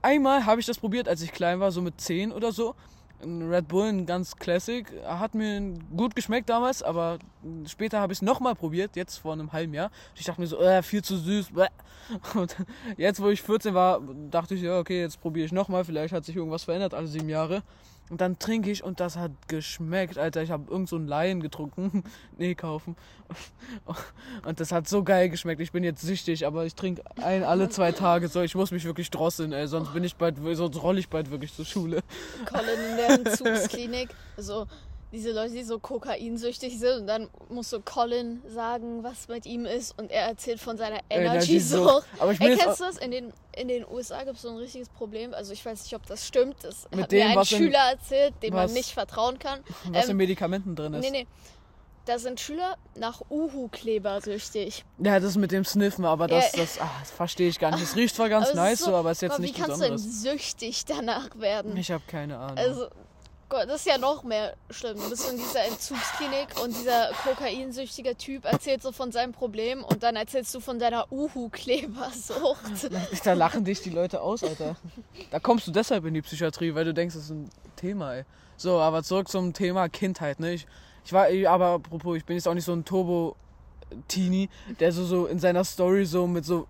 [0.03, 2.77] Einmal habe ich das probiert, als ich klein war, so mit 10 oder so.
[3.23, 4.87] Ein Red Bull, ein ganz Classic.
[5.05, 7.19] Hat mir gut geschmeckt damals, aber
[7.67, 9.91] später habe ich es nochmal probiert, jetzt vor einem halben Jahr.
[10.17, 11.52] Ich dachte mir so, äh, viel zu süß.
[11.52, 11.69] bäh.
[12.35, 12.57] Und
[12.97, 14.00] jetzt, wo ich 14 war,
[14.31, 15.85] dachte ich, ja, okay, jetzt probiere ich nochmal.
[15.85, 17.62] Vielleicht hat sich irgendwas verändert, alle sieben Jahre.
[18.11, 20.42] Und dann trinke ich und das hat geschmeckt, Alter.
[20.42, 22.04] Ich habe irgend so einen Laien getrunken.
[22.38, 22.97] nee, kaufen.
[24.47, 25.62] Und das hat so geil geschmeckt.
[25.62, 28.29] Ich bin jetzt süchtig, aber ich trinke ein alle zwei Tage.
[28.29, 29.66] So, ich muss mich wirklich drosseln, ey.
[29.66, 32.03] Sonst bin ich bald, sonst rolle ich bald wirklich zur Schule.
[32.44, 34.11] Colin in der Entzugsklinik.
[34.37, 34.66] So,
[35.12, 39.66] diese Leute, die so kokainsüchtig sind und dann muss so Colin sagen, was mit ihm
[39.66, 41.81] ist und er erzählt von seiner Energiesucht.
[41.83, 42.07] Energy-Sucht.
[42.18, 42.96] Aber ich bin Ey, kennst du das?
[42.98, 45.35] In den, in den USA gibt es so ein richtiges Problem.
[45.35, 46.57] Also ich weiß nicht, ob das stimmt.
[46.62, 49.38] Das Mit hat dem, mir ein was in- Schüler erzählt, dem was- man nicht vertrauen
[49.38, 49.61] kann.
[49.90, 51.03] was in Ähm, Medikamenten drin ist.
[51.03, 51.27] Nee, nee.
[52.05, 54.85] Da sind Schüler nach Uhu-Kleber süchtig.
[54.98, 56.59] Ja, das mit dem Sniffen, aber das, Ja.
[56.62, 57.83] das, ah, das verstehe ich gar nicht.
[57.85, 59.57] Es riecht zwar ganz Aber es nice ist so, aber es ist jetzt Gott, nicht
[59.57, 60.22] Wie kannst du denn besonderes.
[60.22, 61.77] süchtig danach werden?
[61.77, 62.59] Ich habe keine Ahnung.
[62.59, 62.88] Also,
[63.53, 64.97] Gott, das ist ja noch mehr schlimm.
[64.97, 70.03] Du bist in dieser Entzugsklinik und dieser kokainsüchtige Typ erzählt so von seinem Problem und
[70.03, 72.91] dann erzählst du von deiner Uhu-Klebersucht.
[73.25, 74.77] da lachen dich die Leute aus, Alter.
[75.31, 78.25] Da kommst du deshalb in die Psychiatrie, weil du denkst, das ist ein Thema, ey.
[78.57, 80.55] So, aber zurück zum Thema Kindheit, ne?
[80.55, 80.67] Ich,
[81.05, 83.37] ich war, aber apropos, ich bin jetzt auch nicht so ein Turbo
[84.09, 84.49] Teenie,
[84.81, 86.67] der so, so in seiner Story so mit so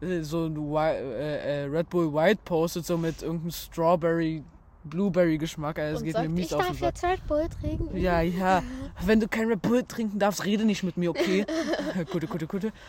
[0.00, 4.42] äh, so ein äh, äh, Red Bull White postet, so mit irgendeinem Strawberry
[4.88, 7.96] Blueberry Geschmack, ey, das und geht mir mies ich auf darf jetzt Red Bull trinken.
[7.96, 8.62] Ja, ja.
[9.04, 11.46] Wenn du kein Red Bull trinken darfst, rede nicht mit mir, okay?
[12.12, 12.72] Gute, gute, gute.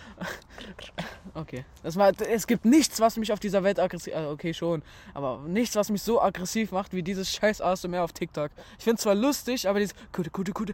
[1.35, 1.63] Okay.
[1.83, 4.13] Das war, es gibt nichts, was mich auf dieser Welt aggressiv.
[4.13, 4.81] Äh, okay, schon.
[5.13, 8.49] Aber nichts, was mich so aggressiv macht wie dieses scheiß ASMR auf TikTok.
[8.77, 10.73] Ich finde zwar lustig, aber dieses gute, gute, gute.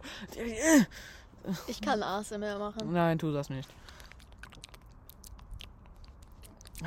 [1.68, 2.92] Ich kann ASMR machen.
[2.92, 3.68] Nein, tu das nicht.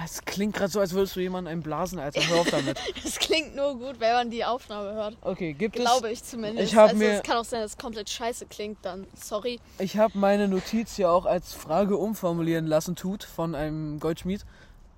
[0.05, 2.21] Es klingt gerade so, als würdest du jemanden einblasen, Alter.
[2.27, 2.79] Hör auf damit.
[3.03, 5.17] Das klingt nur gut, wenn man die Aufnahme hört.
[5.21, 5.81] Okay, gibt es.
[5.83, 6.71] Glaube ich zumindest.
[6.71, 9.59] Ich also, mir- es kann auch sein, dass es komplett scheiße klingt, dann sorry.
[9.79, 14.45] Ich habe meine Notiz hier auch als Frage umformulieren lassen, tut, von einem Goldschmied.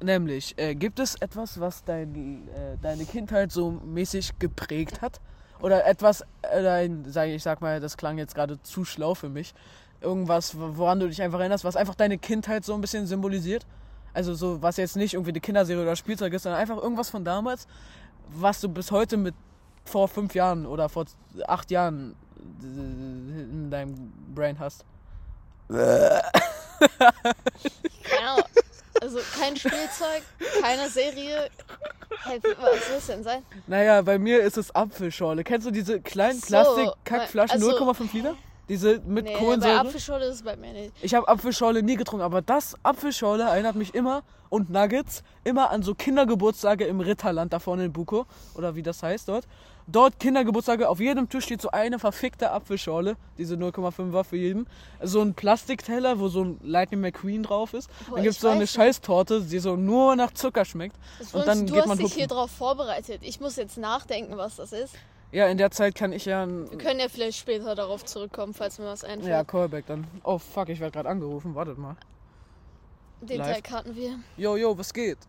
[0.04, 5.22] Nämlich, äh, gibt es etwas, was dein, äh, deine Kindheit so mäßig geprägt hat?
[5.62, 9.14] Oder etwas, äh, dein, sag ich, ich sag mal, das klang jetzt gerade zu schlau
[9.14, 9.54] für mich.
[10.02, 13.66] Irgendwas, woran du dich einfach erinnerst, was einfach deine Kindheit so ein bisschen symbolisiert?
[14.14, 17.24] Also so, was jetzt nicht irgendwie eine Kinderserie oder Spielzeug ist, sondern einfach irgendwas von
[17.24, 17.68] damals,
[18.30, 19.36] was du bis heute mit
[19.86, 21.06] vor fünf Jahren oder vor
[21.48, 22.16] acht Jahren
[22.62, 24.86] äh, in deinem Brain hast.
[25.70, 26.22] Ahnung.
[29.02, 30.22] Also kein Spielzeug,
[30.62, 31.50] keine Serie.
[32.24, 33.44] Hey, was soll es denn sein?
[33.66, 35.44] Naja, bei mir ist es Apfelschorle.
[35.44, 38.36] Kennst du diese kleinen So, Plastik-Kackflaschen, also- 0,5 Liter?
[38.72, 39.80] Diese mit Nee, bei Kohlensäure?
[39.82, 40.94] Apfelschorle ist es bei mir nicht.
[41.02, 45.84] Ich habe Apfelschorle nie getrunken, aber das Apfelschorle erinnert mich immer und Nuggets immer an
[45.84, 49.46] so Kindergeburtstage im Ritterland da vorne in Buko oder wie das heißt dort.
[49.88, 54.66] Dort Kindergeburtstage, auf jedem Tisch steht so eine verfickte Apfelschorle, diese 0,5 war für jeden.
[55.02, 57.90] So ein Plastikteller, wo so ein Lightning McQueen drauf ist.
[58.08, 58.68] Boah, dann gibt's ich so eine.
[58.68, 60.96] Scheißtorte, die so nur nach Zucker schmeckt.
[61.20, 63.20] Das Und dann du geht hast man dich hier drauf vorbereitet.
[63.24, 64.96] Ich muss jetzt nachdenken, was das ist.
[65.32, 68.80] Ja, in der Zeit kann ich ja Wir können ja vielleicht später darauf zurückkommen, falls
[68.80, 69.48] mir was Ja, einfällt.
[69.48, 70.06] Callback dann.
[70.24, 71.56] Oh fuck, ich werde gerade angerufen.
[71.56, 71.96] Wartet mal.
[73.22, 73.62] Den live.
[73.62, 74.20] Teil hatten wir.
[74.36, 75.20] Yo, yo, was geht?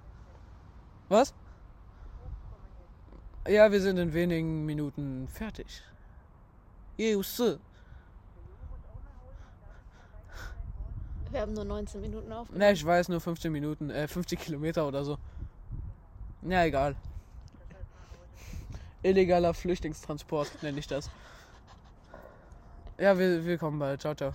[1.08, 1.32] Was?
[3.46, 5.82] Ja, wir sind in wenigen Minuten fertig.
[6.96, 7.60] Juse.
[11.30, 12.50] Wir haben nur 19 Minuten auf.
[12.50, 15.16] Ne, ich weiß, nur 15 Minuten, äh, 50 Kilometer oder so.
[16.42, 16.94] Ja, egal.
[19.02, 21.10] Illegaler Flüchtlingstransport, nenne ich das.
[22.98, 24.00] Ja, wir, wir kommen bald.
[24.00, 24.34] Ciao, ciao.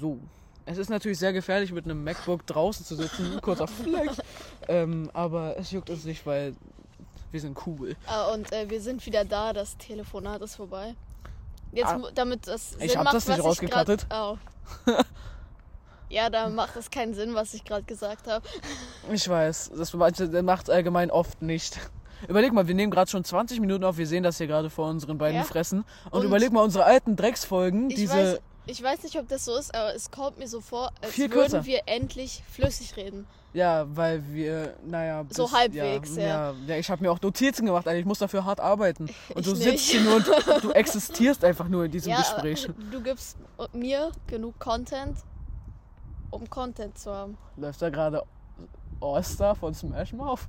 [0.00, 0.18] So.
[0.66, 3.40] Es ist natürlich sehr gefährlich, mit einem MacBook draußen zu sitzen.
[3.40, 4.18] Kurzer Flex.
[4.68, 6.54] ähm, aber es juckt uns nicht, weil
[7.32, 7.96] wir sind cool.
[8.06, 9.52] Ah, und äh, wir sind wieder da.
[9.52, 10.94] Das Telefonat ist vorbei.
[11.72, 12.10] Jetzt, Ah.
[12.14, 14.06] damit das Sinn Ich hab macht, das nicht rausgekattet.
[14.12, 14.36] Oh.
[16.08, 18.46] ja, da macht das keinen Sinn, was ich gerade gesagt habe.
[19.10, 21.78] Ich weiß, das macht allgemein oft nicht.
[22.28, 24.88] Überleg mal, wir nehmen gerade schon 20 Minuten auf, wir sehen das hier gerade vor
[24.88, 25.44] unseren beiden Ja.
[25.44, 25.84] Fressen.
[26.10, 28.14] Und, Und- überleg mal unsere alten Drecksfolgen, Ich diese.
[28.14, 31.16] weiß, ich weiß nicht, ob das so ist, aber es kommt mir so vor, als
[31.18, 31.64] würden kürzer.
[31.64, 33.26] wir endlich flüssig reden.
[33.52, 35.24] Ja, weil wir, naja.
[35.30, 36.52] So halbwegs, ja.
[36.52, 36.54] ja.
[36.68, 37.98] Ja, ich habe mir auch Notizen gemacht, Alter.
[37.98, 39.06] Ich muss dafür hart arbeiten.
[39.34, 39.90] Und Ich du sitzt nicht.
[39.90, 40.26] hier nur und
[40.62, 42.68] du existierst einfach nur in diesem ja, Gespräch.
[42.92, 43.36] du gibst
[43.72, 45.16] mir genug Content,
[46.30, 47.36] um Content zu haben.
[47.56, 48.22] Läuft da gerade
[49.00, 50.46] All-Star von Smash Mouth?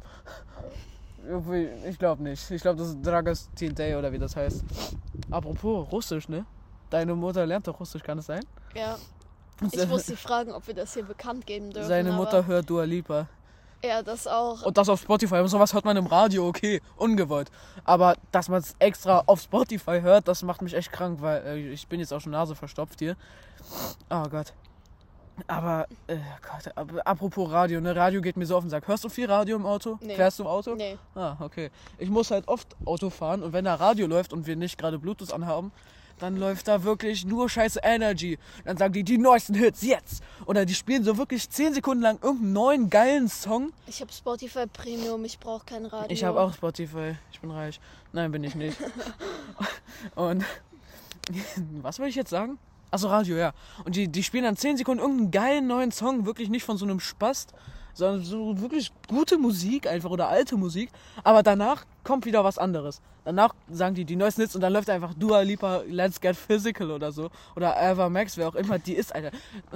[1.88, 2.50] Ich glaube nicht.
[2.52, 4.64] Ich glaube, das ist Dragos TNT oder wie das heißt.
[5.30, 6.46] Apropos Russisch, ne?
[6.90, 8.44] Deine Mutter lernt doch Russisch, kann es sein?
[8.76, 8.98] Ja.
[9.72, 11.88] Ich muss sie fragen, ob wir das hier bekannt geben dürfen.
[11.88, 13.28] Seine aber- Mutter hört Dua Lipa.
[13.84, 14.62] Ja, das auch.
[14.64, 15.38] Und das auf Spotify.
[15.38, 17.50] Und sowas hört man im Radio, okay, ungewollt.
[17.84, 21.58] Aber dass man es extra auf Spotify hört, das macht mich echt krank, weil äh,
[21.72, 23.16] ich bin jetzt auch schon Nase verstopft hier.
[24.10, 24.54] Oh Gott.
[25.48, 27.96] Aber, äh, Gott, aber apropos Radio, ne?
[27.96, 28.88] Radio geht mir so auf den Sack.
[28.88, 29.98] Hörst du viel Radio im Auto?
[30.02, 30.16] Nee.
[30.16, 30.76] Fährst du im Auto?
[30.76, 30.98] Nee.
[31.16, 31.70] Ah, okay.
[31.98, 35.00] Ich muss halt oft Auto fahren und wenn da Radio läuft und wir nicht gerade
[35.00, 35.72] Bluetooth anhaben,
[36.20, 38.38] dann läuft da wirklich nur scheiße Energy.
[38.64, 40.24] Dann sagen die, die neuesten Hits jetzt.
[40.46, 43.74] Oder die spielen so wirklich 10 Sekunden lang irgendeinen neuen geilen Song.
[43.88, 46.12] Ich habe Spotify Premium, ich brauche kein Radio.
[46.12, 47.16] Ich habe auch Spotify.
[47.32, 47.80] Ich bin reich.
[48.14, 48.78] Nein, bin ich nicht.
[50.16, 50.46] Und
[51.82, 52.60] was will ich jetzt sagen?
[52.92, 53.54] Achso, Radio, ja.
[53.86, 56.86] Und die, die spielen dann 10 Sekunden irgendeinen geilen neuen Song, wirklich nicht von so
[56.86, 57.54] einem Spast,
[57.94, 60.90] sondern so wirklich gute Musik einfach oder alte Musik.
[61.24, 63.02] Aber danach kommt wieder was anderes.
[63.24, 66.92] Danach sagen die die neuesten Hits und dann läuft einfach Dua Lipa Let's Get Physical
[66.92, 67.30] oder so.
[67.56, 69.32] Oder Ava Max, wer auch immer die ist, Alter.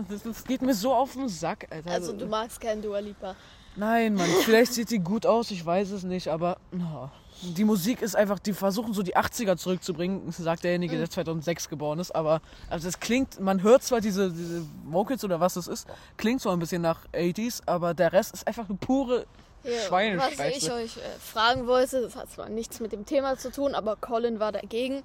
[0.10, 1.92] Das, das geht mir so auf den Sack, Alter.
[1.92, 3.36] Also du magst keinen Dua Lipa.
[3.78, 7.10] Nein, Mann, vielleicht sieht sie gut aus, ich weiß es nicht, aber oh,
[7.42, 12.00] die Musik ist einfach, die versuchen so die 80er zurückzubringen, sagt derjenige, der 2006 geboren
[12.00, 15.88] ist, aber also das klingt, man hört zwar diese, diese Vocals oder was das ist,
[16.18, 19.26] klingt zwar ein bisschen nach 80s, aber der Rest ist einfach eine pure
[19.88, 20.38] Schweinescheiße.
[20.38, 23.74] was ich euch äh, fragen wollte, das hat zwar nichts mit dem Thema zu tun,
[23.76, 25.04] aber Colin war dagegen.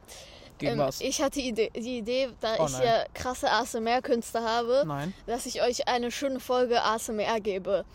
[0.59, 1.01] Gegen Ähm, was?
[1.01, 2.83] Ich hatte die Idee, die Idee da Oh ich nein.
[2.85, 5.15] ja krasse ASMR-Künste habe, Nein.
[5.27, 7.87] dass ich euch eine schöne Folge ASMR gebe.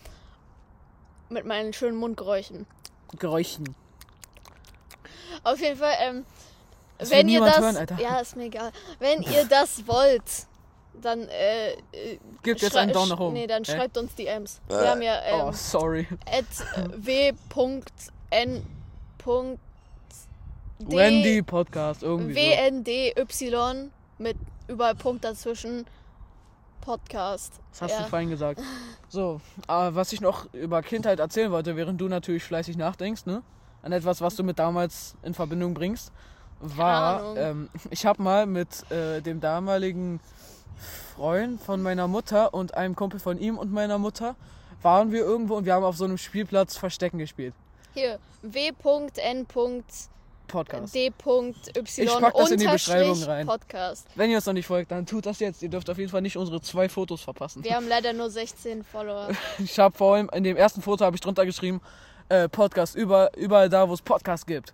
[1.30, 2.65] Mit meinen schönen Mundgeräuschen.
[3.19, 3.76] Geräuschen.
[5.44, 6.26] Auf jeden Fall, ähm,
[6.98, 7.60] Das wenn ihr das.
[7.60, 8.00] hören, Alter.
[8.02, 8.72] Ja, ist mir egal.
[9.00, 10.22] Wenn ihr das wollt,
[11.02, 13.34] dann äh, äh, Gibt jetzt einen Daumen nach oben.
[13.34, 13.72] Nee, dann Hä?
[13.76, 14.62] schreibt uns DMs.
[14.68, 16.08] Wir haben ja Oh, ähm, sorry.
[16.26, 16.46] at
[17.06, 18.64] w.n.
[20.80, 22.40] D- Wendy Podcast, irgendwie so.
[22.40, 25.86] WNDY mit überall Punkt dazwischen.
[26.82, 27.54] Podcast.
[27.72, 28.04] Das hast ja.
[28.04, 28.62] du fein gesagt.
[29.10, 33.42] So, aber was ich noch über Kindheit erzählen wollte, während du natürlich fleißig nachdenkst, ne?
[33.86, 36.12] An etwas, was du mit damals in Verbindung bringst,
[36.60, 40.19] war, ähm, ich habe mal mit äh, dem damaligen
[41.13, 44.36] Freund von meiner Mutter und einem Kumpel von ihm und meiner Mutter
[44.82, 47.54] waren wir irgendwo und wir haben auf so einem Spielplatz Verstecken gespielt.
[47.93, 49.45] Hier, w.n.
[50.48, 50.95] Podcast.
[50.95, 51.56] D.Y.
[51.86, 53.45] Ich pack das in die Beschreibung rein.
[53.45, 54.08] Podcast.
[54.15, 55.62] Wenn ihr uns noch nicht folgt, dann tut das jetzt.
[55.62, 57.63] Ihr dürft auf jeden Fall nicht unsere zwei Fotos verpassen.
[57.63, 59.30] Wir haben leider nur 16 Follower.
[59.60, 61.82] Ich habe vor allem in dem ersten Foto habe ich drunter geschrieben,
[62.30, 64.74] äh, Podcast über, überall da, wo es Podcast gibt.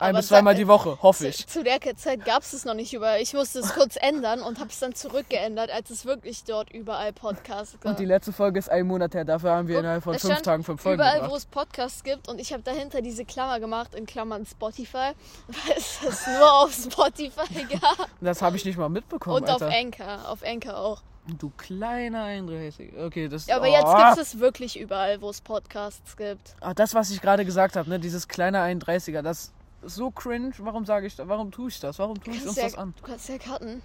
[0.00, 1.46] Ein Aber bis zweimal die Woche, hoffe Zu, ich.
[1.46, 3.20] zu der Zeit gab es es noch nicht überall.
[3.20, 7.12] Ich musste es kurz ändern und habe es dann zurückgeändert, als es wirklich dort überall
[7.12, 7.90] Podcasts gab.
[7.92, 9.24] Und die letzte Folge ist ein Monat her.
[9.24, 12.28] Dafür haben wir Guck, innerhalb von fünf Tagen fünf Folgen Überall, wo es Podcasts gibt
[12.28, 15.12] und ich habe dahinter diese Klammer gemacht, in Klammern Spotify,
[15.48, 18.08] weil es das nur auf Spotify gab.
[18.20, 19.76] Das habe ich nicht mal mitbekommen, Und auf Alter.
[19.76, 21.02] Anchor, auf Anchor auch.
[21.38, 22.92] Du kleiner 31.
[22.96, 23.72] Okay, das Ja, aber oh.
[23.72, 26.54] jetzt gibt es wirklich überall, wo es Podcasts gibt.
[26.60, 30.52] Ah, das, was ich gerade gesagt habe, ne, dieses kleine 31er, das so cringe.
[30.58, 31.28] Warum sage ich das?
[31.28, 31.98] Warum tue ich das?
[31.98, 32.94] Warum tue ich uns ja, das an?
[32.96, 33.82] Du kannst ja cutten.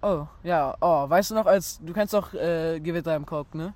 [0.00, 3.74] Oh, ja, oh, weißt du noch, als du kennst doch äh, Gewitter im Kopf, ne?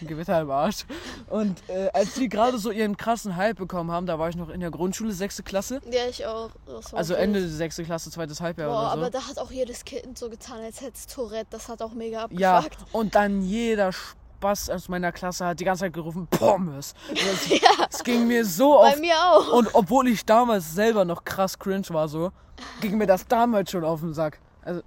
[0.00, 0.86] Gewitter im Arsch.
[1.28, 4.48] Und äh, als die gerade so ihren krassen Hype bekommen haben, da war ich noch
[4.48, 5.80] in der Grundschule, sechste Klasse.
[5.90, 6.50] Ja, ich auch.
[6.92, 7.14] Also.
[7.14, 8.96] Ende sechste Klasse, zweites Halbjahr Boah, oder so.
[8.96, 11.48] aber da hat auch jedes Kind so getan, als hätte es Tourette.
[11.50, 12.94] Das hat auch mega ja, abgefuckt.
[12.94, 13.92] und dann jeder
[14.40, 16.94] Spaß aus meiner Klasse hat die ganze Zeit gerufen, Pommes.
[17.10, 19.00] Das, Ja, das ging mir so bei auf.
[19.00, 19.52] mir auch.
[19.52, 22.32] Und obwohl ich damals selber noch krass cringe war, so,
[22.80, 24.38] ging mir das damals schon auf den Sack.
[24.62, 24.80] Also,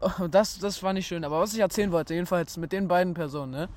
[0.00, 1.24] oh, das, das war nicht schön.
[1.24, 3.68] Aber was ich erzählen wollte, jedenfalls mit den beiden Personen, ne?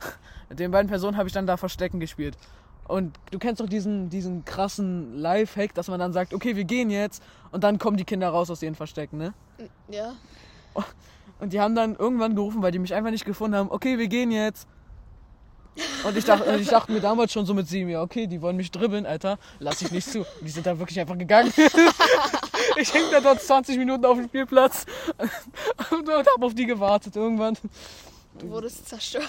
[0.50, 2.36] Mit den beiden Personen habe ich dann da Verstecken gespielt.
[2.86, 6.90] Und du kennst doch diesen, diesen krassen Live-Hack, dass man dann sagt, okay, wir gehen
[6.90, 7.22] jetzt.
[7.52, 9.32] Und dann kommen die Kinder raus aus ihren Verstecken, ne?
[9.88, 10.12] Ja.
[11.42, 14.06] Und die haben dann irgendwann gerufen, weil die mich einfach nicht gefunden haben, okay, wir
[14.06, 14.68] gehen jetzt.
[16.04, 18.56] Und ich dachte, ich dachte mir damals schon so mit sieben, ja, okay, die wollen
[18.56, 20.20] mich dribbeln, Alter, lass ich nicht zu.
[20.20, 21.52] Und die sind da wirklich einfach gegangen.
[22.76, 24.86] ich hänge da dort 20 Minuten auf dem Spielplatz
[25.90, 27.16] und habe auf die gewartet.
[27.16, 27.58] Irgendwann,
[28.38, 29.28] Du wurdest zerstört.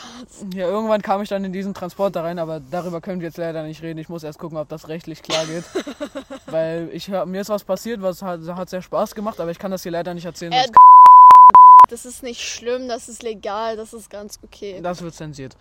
[0.53, 3.63] ja, irgendwann kam ich dann in diesen Transporter rein, aber darüber können wir jetzt leider
[3.63, 3.97] nicht reden.
[3.97, 5.63] Ich muss erst gucken, ob das rechtlich klar geht.
[6.45, 9.71] Weil ich mir ist was passiert, was hat, hat sehr Spaß gemacht, aber ich kann
[9.71, 10.53] das hier leider nicht erzählen.
[10.53, 10.67] Äh,
[11.89, 14.79] Das ist nicht schlimm, das ist legal, das ist ganz okay.
[14.81, 15.57] Das wird zensiert.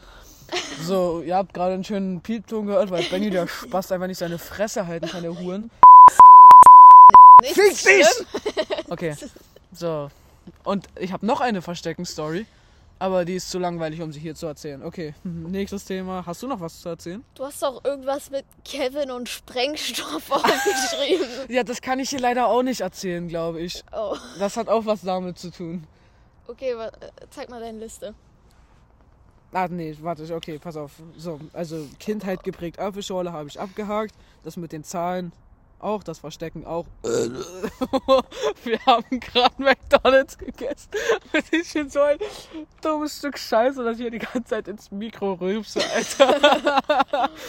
[0.81, 4.39] So, ihr habt gerade einen schönen Piepton gehört, weil Benny der Spaß einfach nicht seine
[4.39, 5.71] Fresse halten kann, der Huren.
[7.43, 8.07] Nicht Fick dich!
[8.89, 9.17] Okay,
[9.73, 10.11] so.
[10.65, 12.47] Und ich habe noch eine Verstecken-Story,
[13.01, 14.85] aber die ist zu langweilig, um sie hier zu erzählen.
[14.85, 16.25] Okay, nächstes Thema.
[16.25, 17.25] Hast du noch was zu erzählen?
[17.35, 21.27] Du hast doch irgendwas mit Kevin und Sprengstoff aufgeschrieben.
[21.49, 23.83] Ja, das kann ich hier leider auch nicht erzählen, glaube ich.
[23.93, 24.17] Oh.
[24.39, 25.85] Das hat auch was damit zu tun.
[26.47, 26.91] Okay, äh,
[27.31, 28.15] zeig mal deine Liste.
[29.53, 30.93] Ah, nee, warte, okay, pass auf.
[31.17, 34.15] So, also Kindheit geprägt Apfelschorle habe ich abgehakt.
[34.45, 35.33] Das mit den Zahlen
[35.83, 36.87] auch, das Verstecken auch.
[38.65, 40.91] Wir haben gerade McDonalds gegessen.
[41.33, 42.19] Und ich bin so ein
[42.81, 47.31] dummes Stück Scheiße, dass ich hier die ganze Zeit ins Mikro rülpse, Alter.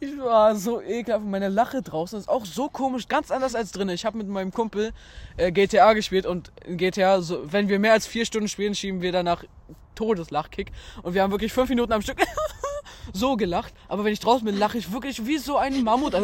[0.00, 1.24] Ich war so ekelhaft.
[1.24, 3.94] Meine Lache draußen ist auch so komisch, ganz anders als drinnen.
[3.94, 4.92] Ich habe mit meinem Kumpel
[5.36, 9.02] äh, GTA gespielt und in GTA, so, wenn wir mehr als vier Stunden spielen, schieben
[9.02, 9.44] wir danach
[9.94, 10.72] Todeslachkick.
[11.02, 12.18] Und wir haben wirklich fünf Minuten am Stück
[13.12, 13.74] so gelacht.
[13.88, 16.14] Aber wenn ich draußen bin, lache ich wirklich wie so ein Mammut.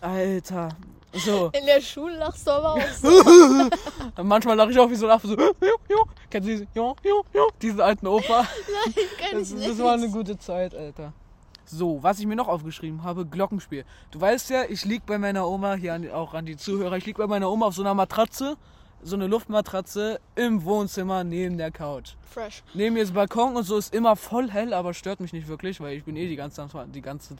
[0.00, 0.68] Alter.
[1.12, 1.50] So.
[1.58, 3.08] In der Schule lachst du aber auch so.
[4.22, 5.28] Manchmal lache ich auch wie so ein Affe.
[5.28, 5.36] So.
[6.30, 6.68] Kennst du diesen?
[6.74, 7.48] Jo, jo, jo.
[7.62, 8.44] Diesen alten Opa.
[9.18, 9.70] Kenn Das, ich nicht.
[9.70, 11.12] das war eine gute Zeit, Alter.
[11.64, 13.84] So, was ich mir noch aufgeschrieben habe, Glockenspiel.
[14.10, 17.06] Du weißt ja, ich lieg bei meiner Oma, hier an, auch an die Zuhörer, ich
[17.06, 18.56] lieg bei meiner Oma auf so einer Matratze,
[19.02, 22.12] so eine Luftmatratze im Wohnzimmer neben der Couch.
[22.30, 22.62] Fresh.
[22.74, 25.80] Neben mir ist Balkon und so ist immer voll hell, aber stört mich nicht wirklich,
[25.80, 27.36] weil ich bin eh die ganze die ganze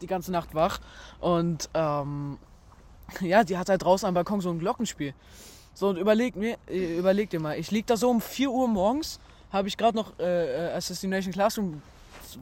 [0.00, 0.80] die ganze Nacht wach
[1.20, 2.38] und ähm,
[3.20, 5.14] ja, die hat halt draußen am Balkon so ein Glockenspiel.
[5.74, 8.68] So und überleg mir, äh, überleg dir mal, ich lieg da so um 4 Uhr
[8.68, 9.18] morgens,
[9.50, 11.82] habe ich gerade noch äh, äh, Assassination Classroom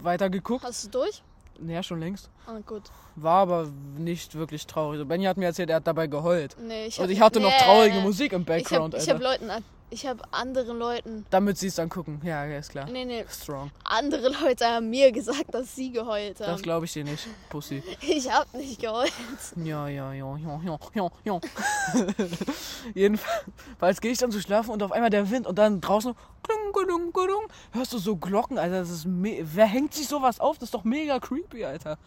[0.02, 0.64] weitergeguckt.
[0.64, 1.22] Hast du durch?
[1.60, 2.28] Naja, schon längst.
[2.46, 2.82] Ah, gut.
[3.14, 5.06] War aber nicht wirklich traurig.
[5.06, 6.56] Benny hat mir erzählt, er hat dabei geheult.
[6.60, 8.02] Nee, ich Und hab- ich hatte noch nee, traurige nee.
[8.02, 9.14] Musik im Ich Background, ich Alter.
[9.14, 9.50] hab Leuten,
[9.92, 12.20] ich habe anderen Leuten, Damit sie es dann gucken.
[12.24, 12.86] Ja, ja, ist klar.
[12.90, 13.70] nee, nee, Strong.
[13.84, 16.62] andere Leute haben mir gesagt, dass sie geheult Das haben.
[16.62, 17.82] glaube ich dir nicht, Pussy.
[18.00, 19.12] Ich hab nicht geheult.
[19.56, 21.40] Ja, ja, ja, ja, ja, ja, ja.
[22.94, 26.72] Jedenfalls gehe ich dann zu schlafen und auf einmal der Wind und dann draußen klung,
[26.86, 28.80] klung, klung, hörst du so Glocken, Alter.
[28.80, 30.56] Das ist me Wer hängt sich sowas auf?
[30.58, 31.98] Das ist doch mega creepy, Alter.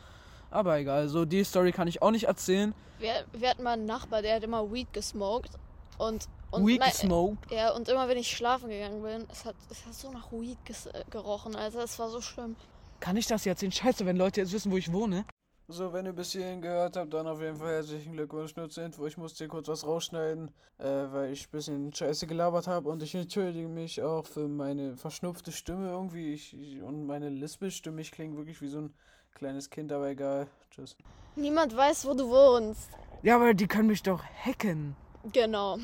[0.52, 2.74] Aber egal, so die Story kann ich auch nicht erzählen.
[3.00, 5.52] Wir, wir hatten mal einen Nachbar, der hat immer Weed gesmoked.
[5.98, 7.52] Und, und Weed mein- smoked.
[7.52, 10.58] Ja, und immer wenn ich schlafen gegangen bin, es hat, es hat so nach Weed
[10.94, 11.84] äh, gerochen, Alter.
[11.84, 12.56] Es war so schlimm.
[13.00, 13.72] Kann ich das jetzt erzählen?
[13.72, 15.26] Scheiße, wenn Leute jetzt wissen, wo ich wohne.
[15.68, 18.56] So, wenn ihr bis hierhin gehört habt, dann auf jeden Fall herzlichen Glückwunsch.
[18.56, 22.28] Nur zur Info, ich musste hier kurz was rausschneiden, äh, weil ich ein bisschen Scheiße
[22.28, 22.88] gelabert habe.
[22.88, 26.34] Und ich entschuldige mich auch für meine verschnupfte Stimme irgendwie.
[26.34, 28.00] Ich, ich, und meine Lispelstimme.
[28.02, 28.94] Ich klinge wirklich wie so ein
[29.34, 30.48] kleines Kind, aber egal.
[30.70, 30.96] Tschüss.
[31.36, 32.90] Niemand weiß, wo du wohnst.
[33.24, 34.96] Ja, aber die können mich doch hacken.
[35.34, 35.78] Genau.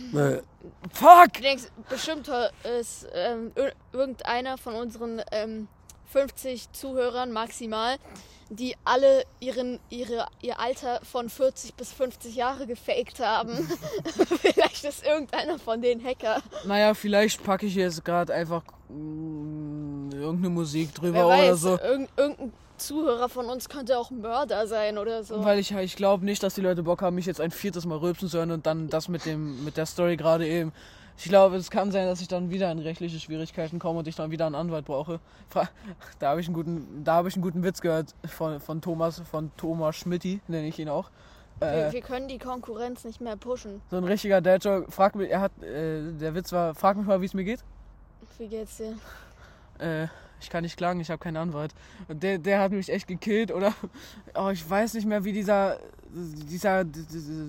[0.94, 1.34] Fuck!
[1.34, 2.30] Du denkst, bestimmt
[2.80, 5.68] ist ähm, ir- irgendeiner von unseren ähm,
[6.12, 7.98] 50 Zuhörern maximal,
[8.50, 13.56] die alle ihren, ihre, ihr Alter von 40 bis 50 Jahre gefaked haben.
[14.42, 16.42] Vielleicht ist irgendeiner von den Hacker.
[16.66, 21.80] Naja, vielleicht packe ich jetzt gerade einfach mm, irgendeine Musik drüber Wer oder weiß, so.
[21.80, 22.54] irgend, irgendein
[22.88, 25.44] Zuhörer von uns könnte auch Mörder sein oder so.
[25.44, 27.98] Weil ich, ich glaube nicht, dass die Leute Bock haben, mich jetzt ein viertes Mal
[27.98, 30.72] rülpsen zu hören und dann das mit dem mit der Story gerade eben.
[31.18, 34.16] Ich glaube, es kann sein, dass ich dann wieder in rechtliche Schwierigkeiten komme und ich
[34.16, 35.20] dann wieder einen Anwalt brauche.
[36.20, 39.22] Da habe ich einen guten, da habe ich einen guten Witz gehört von, von Thomas,
[39.30, 41.10] von Thomas Schmidti, nenne ich ihn auch.
[41.60, 43.82] wir, Äh, wir können die Konkurrenz nicht mehr pushen.
[43.92, 44.92] so ein richtiger Dad-Joke.
[44.92, 47.60] Frag mich, er hat, äh, der Witz war, frag mich mal, wie es mir geht.
[48.40, 48.98] Wie geht's dir?
[49.78, 50.08] Äh,
[50.42, 51.74] ich kann nicht klagen, ich habe keinen Anwalt.
[52.08, 53.74] Und der, der hat mich echt gekillt, oder?
[54.36, 55.78] Oh, ich weiß nicht mehr, wie dieser,
[56.10, 56.84] dieser,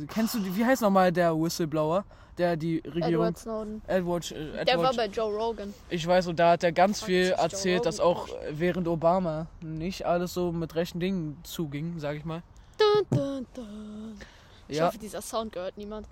[0.08, 2.04] kennst du, die- wie heißt nochmal der Whistleblower,
[2.38, 3.82] der die Regierung, Edward Snowden.
[3.86, 5.74] Edward, äh, Der war Edward bei Joe Rogan.
[5.90, 10.32] ich weiß, und da hat er ganz viel erzählt, dass auch während Obama nicht alles
[10.34, 12.42] so mit rechten Dingen zuging, sag ich mal.
[12.78, 14.14] Dun, dun, dun.
[14.68, 14.86] Ich Ja.
[14.86, 16.06] hoffe, dieser Sound gehört niemand.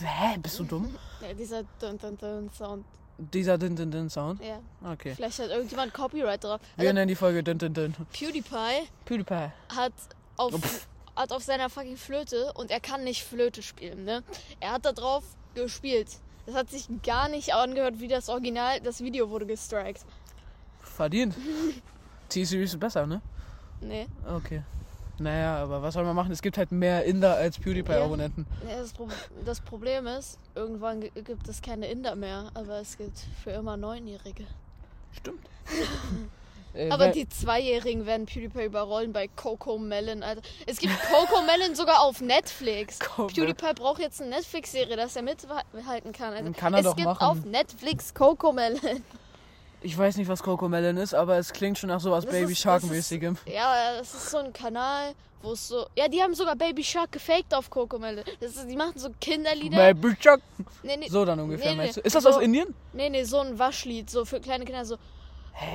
[0.00, 0.94] Hä, bist du dumm?
[1.20, 2.84] Ja, dieser Dun, Dun, Dun Sound.
[3.18, 4.40] Dieser Din Din Din Sound?
[4.42, 4.58] Ja.
[4.92, 5.14] Okay.
[5.14, 6.60] Vielleicht hat irgendjemand Copyright drauf.
[6.76, 7.94] Wir Also, nennen die Folge Din Din Din.
[8.12, 9.52] PewDiePie PewDiePie.
[9.76, 9.92] hat
[10.36, 10.86] auf, pff.
[11.14, 14.22] hat auf seiner fucking Flöte und er kann nicht Flöte spielen, ne?
[14.60, 16.08] Er hat da drauf gespielt.
[16.46, 18.80] Das hat sich gar nicht angehört wie das Original.
[18.80, 20.04] Das Video wurde gestrikt.
[20.80, 21.34] Verdient.
[22.28, 23.20] T-Series ist besser, ne?
[23.80, 24.06] Nee.
[24.28, 24.62] Okay.
[25.22, 26.32] Naja, aber was soll man machen?
[26.32, 28.46] Es gibt halt mehr Inder als PewDiePie-Abonnenten.
[28.68, 29.08] Ja, das, Pro
[29.44, 33.76] das Problem ist, irgendwann gi- gibt es keine Inder mehr, aber es gibt für immer
[33.76, 34.44] Neunjährige.
[35.12, 35.40] Stimmt.
[36.74, 40.40] Äh, Aber die Zweijährigen werden PewDiePie überrollen bei Coco Melon, Alter.
[40.64, 42.98] Es gibt Coco Melon sogar auf Netflix.
[43.16, 46.32] PewDiePie braucht jetzt eine Netflix-Serie, dass er mithalten kann.
[46.32, 46.50] Alter.
[46.52, 47.22] Kann er es doch gibt machen.
[47.22, 48.80] auf Netflix Coco Melon.
[49.82, 52.54] Ich weiß nicht, was Coco Melon ist, aber es klingt schon nach sowas Das Baby
[52.54, 53.36] Shark-mäßigem.
[53.46, 55.86] Ja, das ist so ein Kanal, wo es so.
[55.96, 58.24] Ja, die haben sogar Baby Shark gefaked auf Coco Melon.
[58.40, 59.76] Das ist, die machen so Kinderlieder.
[59.92, 60.40] Baby Shark.
[60.84, 61.76] Nee, nee, So dann ungefähr, nee.
[61.78, 62.00] meinst du?
[62.00, 62.72] Ist das So- aus Indien?
[62.92, 64.96] nee, nee, so ein Waschlied, so für kleine Kinder, so.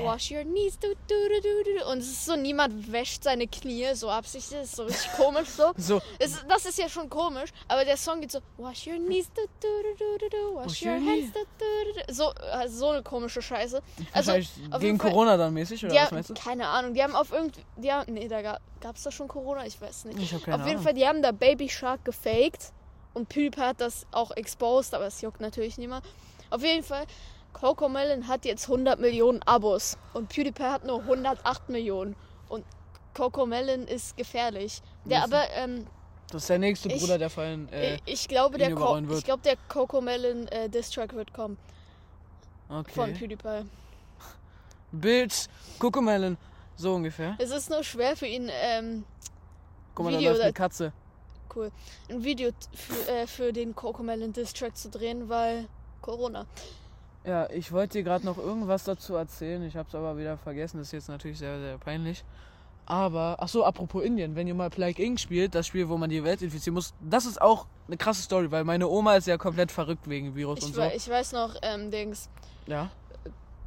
[0.03, 1.91] Wash your knees, du, du, du, du, du.
[1.91, 4.59] Und es ist so, niemand wäscht seine Knie so absichtlich.
[4.59, 5.71] Das ist so richtig komisch so.
[5.77, 6.01] So.
[6.19, 9.41] Es, das ist ja schon komisch, aber der Song geht so, wash your knees, du,
[9.61, 12.13] du, du, du, du, wash your hands, du, du, du, du.
[12.13, 13.81] So, also so eine komische Scheiße.
[14.13, 14.33] Also,
[14.79, 16.33] gegen Fall- Corona dann mäßig, oder was meinst du?
[16.33, 19.65] keine Ahnung, die haben auf irgendwie, die haben, nee, da gab es da schon Corona,
[19.65, 20.19] ich weiß nicht.
[20.19, 20.83] Ich hab keine auf jeden Ahnung.
[20.83, 22.73] Fall, die haben da Baby Shark gefaked
[23.13, 26.03] und PewDiePie hat das auch exposed, aber es juckt natürlich niemand.
[26.49, 27.05] Auf jeden Fall,
[27.59, 32.15] Coco Melon hat jetzt 100 Millionen Abos und PewDiePie hat nur 108 Millionen
[32.49, 32.63] und
[33.15, 34.81] Coco Melon ist gefährlich.
[35.05, 35.87] Der aber, ähm,
[36.29, 37.67] Das ist der nächste Ich- Bruder, der fallen.
[37.71, 39.19] Äh, ich, ich glaube, der Co wird.
[39.19, 41.57] ich glaube, der Coco Melon äh, Diss-Track wird kommen
[42.67, 43.13] von okay.
[43.13, 43.65] PewDiePie.
[44.91, 45.47] Bitch,
[45.79, 46.37] Coco Melon.
[46.75, 47.35] So ungefähr.
[47.39, 49.03] Es ist nur schwer für ihn, ähm,
[49.95, 50.93] Guck mal, da Video, läuft da- eine Katze.
[51.55, 51.71] cool,
[52.09, 55.67] ein Video für, äh, für den Coco Melon Diss-Track zu drehen, weil
[56.01, 56.45] Corona.
[57.27, 59.61] Ja, ich wollte dir gerade noch irgendwas dazu erzählen.
[59.63, 60.77] Ich habe es aber wieder vergessen.
[60.77, 62.23] Das ist jetzt natürlich sehr, sehr peinlich.
[62.85, 65.19] Aber, ach so, apropos Indien, wenn ihr mal Plague Inc.
[65.19, 68.49] spielt, das Spiel, wo man die Welt infizieren muss, das ist auch eine krasse Story,
[68.49, 70.81] weil meine Oma ist ja komplett verrückt wegen Virus Ich, und so.
[70.83, 72.29] ich weiß noch, ähm, Dings,
[72.65, 72.89] Ja.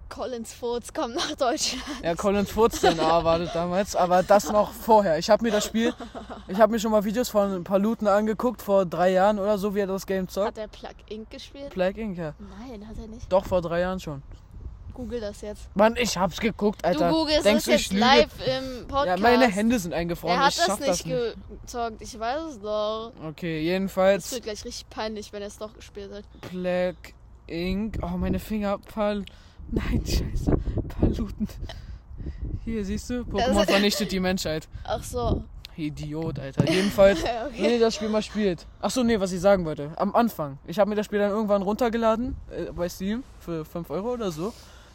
[0.09, 1.85] Collins Furz kommt nach Deutschland.
[2.03, 5.19] Ja, Collins Furz den erwartet damals, aber das noch vorher.
[5.19, 5.95] Ich habe mir das Spiel,
[6.51, 9.81] ich habe mir schon mal Videos von Paluten angeguckt, vor drei Jahren oder so, wie
[9.81, 10.49] er das Game zockt.
[10.49, 11.31] Hat er Plug Inc.
[11.31, 11.71] gespielt?
[11.71, 12.35] Plague Inc., ja.
[12.39, 13.31] Nein, hat er nicht.
[13.33, 14.23] Doch, vor drei Jahren schon.
[14.93, 15.75] Google das jetzt.
[15.77, 17.09] Mann, ich hab's geguckt, Alter.
[17.09, 19.07] du googelst Denkst das jetzt live im Podcast.
[19.07, 20.37] Ja, meine Hände sind eingefroren.
[20.37, 21.37] Er hat ich das nicht das nicht.
[21.63, 23.13] gezockt, ich weiß es doch.
[23.25, 26.25] Okay, Es jedenfalls wird gleich richtig peinlich, wenn er es doch gespielt hat.
[26.41, 27.15] Plague
[27.47, 27.99] Inc.
[28.03, 28.79] Oh, meine Finger.
[28.79, 29.25] Pal.
[29.71, 30.59] Nein, scheiße.
[30.89, 31.49] Paluten.
[32.65, 33.23] Hier, siehst du?
[33.23, 34.69] Pokémon vernichtet die Menschheit.
[34.85, 35.45] Ach so.
[35.77, 36.71] Idiot, Alter.
[36.71, 37.63] Jedenfalls, Okay.
[37.63, 38.67] wenn ihr das Spiel mal spielt.
[38.81, 39.91] Ach so, nee, was ich sagen wollte.
[39.97, 40.59] Am Anfang.
[40.67, 44.31] Ich habe mir das Spiel dann irgendwann runtergeladen äh, bei Steam für 5 Euro oder
[44.31, 44.53] so.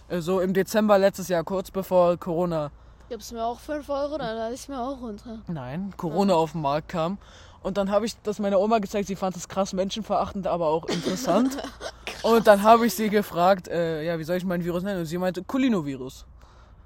[0.10, 2.72] Äh, so im Dezember letztes Jahr, kurz bevor Corona
[3.08, 5.40] Gibst du mir auch 5 Euro, dann lade ich mir auch runter.
[5.48, 7.20] Nein, Corona auf den Markt kam.
[7.62, 10.86] Und dann habe ich das meiner Oma gezeigt, sie fand es krass menschenverachtend, aber auch
[10.86, 11.58] interessant.
[12.24, 15.00] und dann habe ich sie gefragt, äh, ja, wie soll ich mein Virus nennen?
[15.00, 16.26] Und sie meinte, Kulinovirus.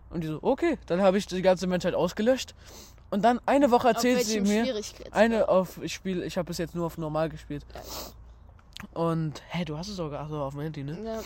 [0.10, 2.54] Und die so, okay, dann habe ich die ganze Menschheit ausgelöscht.
[3.10, 6.76] Und dann eine Woche erzählt sie mir, eine auf, ich spiele, ich habe bis jetzt
[6.76, 7.66] nur auf normal gespielt.
[7.74, 11.22] Ja, Und, hä, du hast es sogar, ach so, auf dem Handy, ne?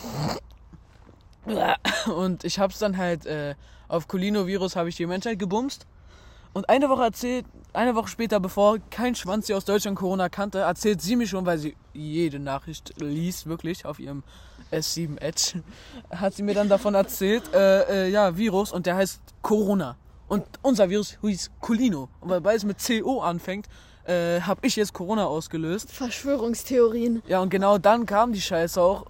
[1.46, 1.76] Ja.
[2.12, 3.54] Und ich hab's dann halt äh,
[3.88, 5.86] auf Colino-Virus habe ich die Menschheit gebumst.
[6.54, 10.60] Und eine Woche erzählt, eine Woche später, bevor kein Schwanz sie aus Deutschland Corona kannte,
[10.60, 14.22] erzählt sie mir schon, weil sie jede Nachricht liest, wirklich auf ihrem
[14.70, 15.62] S7 Edge,
[16.10, 19.96] hat sie mir dann davon erzählt, äh, äh, ja, Virus und der heißt Corona.
[20.28, 22.08] Und unser Virus hieß Colino.
[22.20, 23.66] Und weil beides mit CO anfängt,
[24.04, 25.90] äh, habe ich jetzt Corona ausgelöst.
[25.92, 27.22] Verschwörungstheorien.
[27.26, 29.04] Ja, und genau dann kam die Scheiße auch.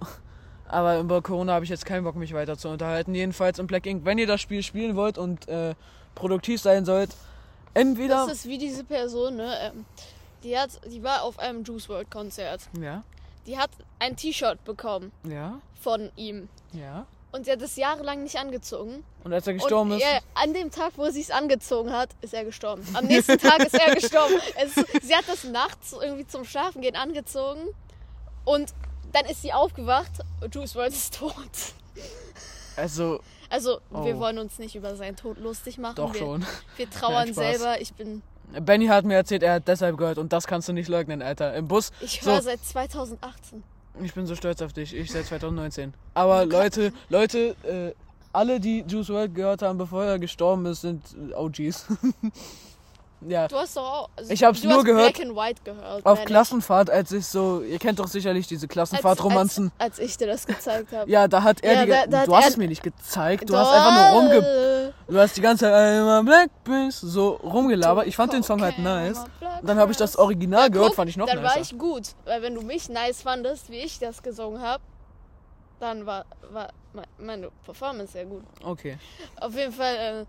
[0.67, 3.15] Aber über Corona habe ich jetzt keinen Bock, mich weiter zu unterhalten.
[3.15, 5.75] Jedenfalls im Black Ink, wenn ihr das Spiel spielen wollt und äh,
[6.15, 7.11] produktiv sein sollt,
[7.75, 8.27] entweder.
[8.27, 9.55] Das ist wie diese Person, ne?
[9.63, 9.85] ähm,
[10.43, 12.63] Die, hat, die war auf einem Juice World Konzert.
[12.81, 13.03] ja,
[13.47, 16.49] Die hat ein T-Shirt bekommen ja, von ihm.
[16.73, 17.07] ja.
[17.35, 19.03] Und sie hat es jahrelang nicht angezogen.
[19.25, 20.05] Und als er gestorben und ist.
[20.05, 22.87] Er, an dem Tag, wo sie es angezogen hat, ist er gestorben.
[22.95, 24.35] Am nächsten Tag ist er gestorben.
[24.57, 27.61] Es, sie hat das nachts irgendwie zum Schlafengehen angezogen.
[28.45, 28.73] Und
[29.13, 30.13] dann ist sie aufgewacht
[30.43, 31.35] und Juice WRLD ist tot.
[32.77, 33.21] Also,
[33.51, 34.21] Also, wir Oh.
[34.21, 35.97] wollen uns nicht über seinen Tod lustig machen.
[35.97, 36.47] doch wir, schon.
[36.77, 37.35] Wir trauern Spaß.
[37.37, 37.81] selber.
[37.81, 38.23] Ich bin.
[38.61, 41.55] Benny hat mir erzählt, er hat deshalb gehört und das kannst du nicht leugnen, Alter.
[41.55, 41.91] Im Bus.
[42.01, 42.31] Ich So.
[42.31, 43.65] höre seit 2018.
[44.03, 44.95] Ich bin so stolz auf dich.
[44.95, 45.95] Ich seit 2019.
[46.15, 47.93] Aber Leute, Leute, äh,
[48.33, 51.87] alle, die Juice WRLD gehört haben, bevor er gestorben ist, sind äh, OGs.
[53.27, 53.49] Ja.
[53.49, 54.09] Du hast doch auch.
[54.17, 56.05] Also Ich hab's nur hast gehört Black and White gehört.
[56.05, 58.69] Auf Klassenfahrt, als ich so, ihr kennt doch sicherlich diese.
[58.69, 59.73] Klassenfahrt-Romanzen.
[59.79, 61.11] Als, als ich dir das gezeigt habe.
[61.11, 62.83] Ja, da hat er Ja, die, da- da hat du hast er- es mir nicht
[62.83, 67.31] gezeigt, du hast einfach nur rumge, du hast die ganze Zeit einmal Black Beast so
[67.43, 68.07] rumgelabert.
[68.07, 69.19] Ich fand den Song halt nice.
[69.61, 71.73] Und dann habe ich das Original Ja, gehört, guck, fand ich noch Dann war nicer.
[71.75, 74.83] ich gut, weil wenn du mich nice fandest, wie ich das gesungen habe,
[75.81, 78.43] dann war, war me- meine Performance sehr gut.
[78.63, 78.99] Okay.
[79.41, 80.25] Auf jeden Fall, äh,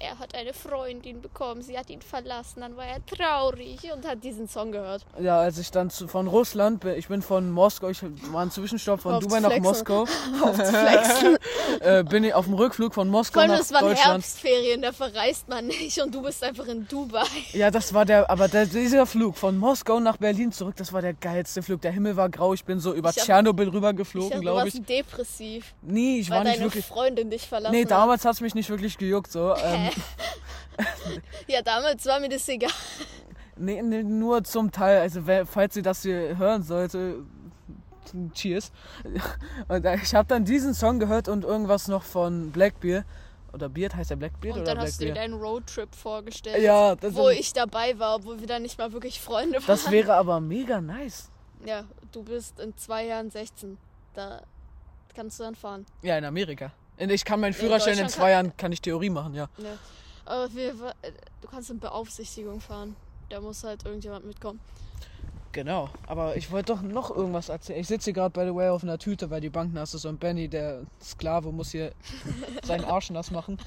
[0.00, 4.22] er hat eine Freundin bekommen, sie hat ihn verlassen, dann war er traurig und hat
[4.24, 5.04] diesen Song gehört.
[5.20, 8.00] Ja, als ich dann zu, von Russland, bin, ich bin von Moskau, ich
[8.32, 9.56] war ein Zwischenstopp von Auf Dubai nach.
[9.58, 10.04] Moskau,
[11.80, 14.12] äh, bin ich auf dem Rückflug von Moskau Vor allem, nach es waren Deutschland.
[14.12, 17.24] Herbstferien, da verreist man nicht und du bist einfach in Dubai.
[17.52, 21.02] Ja, das war der, aber der, dieser Flug von Moskau nach Berlin zurück, das war
[21.02, 21.80] der geilste Flug.
[21.82, 24.42] Der Himmel war grau, ich bin so über Ich hab- Tschernobyl Ich rübergeflogen, dachte, du
[24.42, 24.84] glaube warst ich.
[24.84, 26.84] depressiv, Nee, ich weil war nicht deine wirklich.
[26.86, 29.30] Freundin dich verlassen Nee, damals hat es mich nicht wirklich gejuckt.
[29.32, 29.54] So.
[29.68, 29.87] Ähm,
[31.46, 32.70] Ja, damals war mir das egal.
[33.56, 35.00] nee, nee, nur zum Teil.
[35.00, 37.24] Also, falls sie das hier hören sollte,
[38.34, 38.70] cheers.
[39.68, 43.04] Und äh, ich habe dann diesen Song gehört und irgendwas noch von Blackbeard.
[43.52, 46.94] Oder Beard heißt der Blackbeard Und oder dann hast du dir deinen Roadtrip vorgestellt, Ja,
[47.14, 49.66] wo ich dabei war, obwohl wir da nicht mal wirklich Freunde waren.
[49.66, 51.30] das wäre aber mega nice.
[51.64, 53.78] Ja, du bist in zwei Jahren 16.
[54.14, 54.42] Da
[55.14, 55.86] kannst du dann fahren.
[56.02, 56.72] Ja, in Amerika.
[56.98, 59.48] Ich kann meinen Führerschein in Deutschland zwei Jahren, kann ich Theorie machen, ja.
[59.58, 59.78] Ja.
[60.24, 60.74] Aber wir,
[61.40, 62.96] du kannst in Beaufsichtigung fahren.
[63.30, 64.60] Da muss halt irgendjemand mitkommen.
[65.52, 67.80] Genau, aber ich wollte doch noch irgendwas erzählen.
[67.80, 70.04] Ich sitze hier gerade, by the way, auf einer Tüte, weil die Bank nass ist
[70.04, 71.92] und Benny, der Sklave, muss hier
[72.62, 73.58] seinen Arsch nass machen.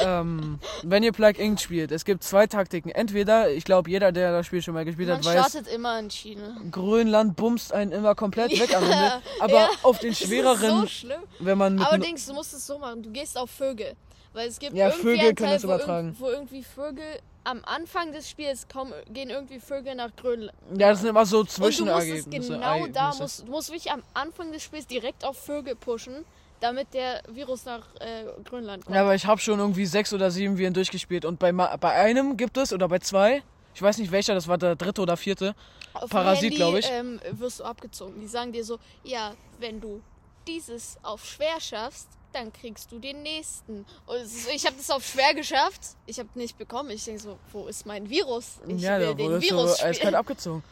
[0.00, 1.60] Ähm, wenn ihr Plug Inc.
[1.60, 2.90] spielt, es gibt zwei Taktiken.
[2.90, 5.98] Entweder, ich glaube, jeder, der das Spiel schon mal gespielt Man hat, weiß, startet immer
[5.98, 6.56] in China.
[6.70, 9.22] Grönland bumst einen immer komplett weg am Ende.
[9.40, 9.68] Aber ja.
[9.82, 11.20] auf den Das ist schwereren, so schlimm.
[11.40, 11.86] wenn man mit.
[11.86, 13.02] Aber no- Dings, du musst es so machen.
[13.02, 13.94] Du gehst auf Vögel.
[14.34, 17.04] Weil es gibt Ja, irgendwie Vögel einen Teil, das wo, irgend- wo irgendwie Vögel
[17.44, 20.56] am Anfang des Spiels kommen, gehen irgendwie Vögel nach Grönland.
[20.78, 22.52] ja, das sind immer so Und du musst es Zwischenergebnisse.
[22.54, 26.24] genau da, musst, du musst wirklich am Anfang des Spiels direkt auf Vögel pushen,
[26.62, 28.94] damit der Virus nach äh, Grönland kommt.
[28.94, 32.36] Ja, aber ich habe schon irgendwie sechs oder sieben Viren durchgespielt und bei, bei einem
[32.36, 33.42] gibt es oder bei zwei,
[33.74, 35.54] ich weiß nicht welcher, das war der dritte oder vierte.
[35.94, 36.88] Auf Parasit, Handy, glaub ich.
[36.90, 38.20] Ähm, wirst du abgezogen.
[38.20, 40.00] Die sagen dir so, ja, wenn du
[40.46, 43.84] dieses auf schwer schaffst, dann kriegst du den nächsten.
[44.06, 45.80] Und ist, ich habe das auf schwer geschafft.
[46.06, 46.90] Ich habe nicht bekommen.
[46.90, 48.58] Ich denke so, wo ist mein Virus?
[48.66, 50.14] Ich ja, will da den Virus eiskalt spielen.
[50.14, 50.64] abgezogen.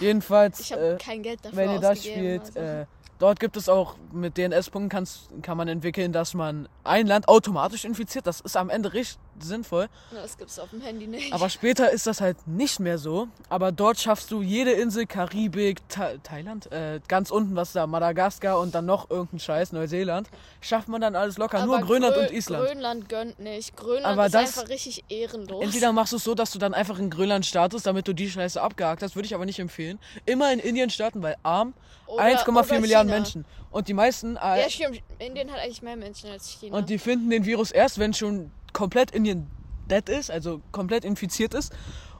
[0.00, 2.58] Jedenfalls, Ich habe äh, kein Geld dafür wenn ihr das spielt, also.
[2.58, 2.86] äh,
[3.18, 5.06] dort gibt es auch mit DNS-Punkten
[5.42, 8.26] kann man entwickeln, dass man ein Land automatisch infiziert.
[8.26, 9.88] Das ist am Ende richtig sinnvoll.
[10.12, 11.32] Das gibt's auf dem Handy nicht.
[11.32, 13.28] Aber später ist das halt nicht mehr so.
[13.48, 18.58] Aber dort schaffst du jede Insel, Karibik, Tha Thailand, äh, ganz unten, was da, Madagaskar
[18.58, 20.28] und dann noch irgendein Scheiß, Neuseeland,
[20.60, 21.64] schafft man dann alles locker.
[21.64, 22.66] Nur Aber Grönland Grö- und Island.
[22.66, 23.76] Grönland gönnt nicht.
[23.76, 25.62] Grönland Aber ist das- einfach richtig ehrenlos.
[25.64, 28.30] Entweder machst du es so, dass du dann einfach in Grönland startest, damit du die
[28.30, 29.98] Scheiße abgehakt hast, würde ich aber nicht empfehlen.
[30.24, 31.74] Immer in Indien starten, weil arm,
[32.06, 33.16] Oder- 1,4 oder Milliarden China.
[33.20, 33.44] Menschen.
[33.72, 35.00] Und die meisten, äh, Ja, stimmt.
[35.18, 36.76] Indien hat eigentlich mehr Menschen als China.
[36.78, 39.46] und die finden den Virus erst, wenn schon komplett Indien
[39.90, 41.72] dead ist, also komplett infiziert ist.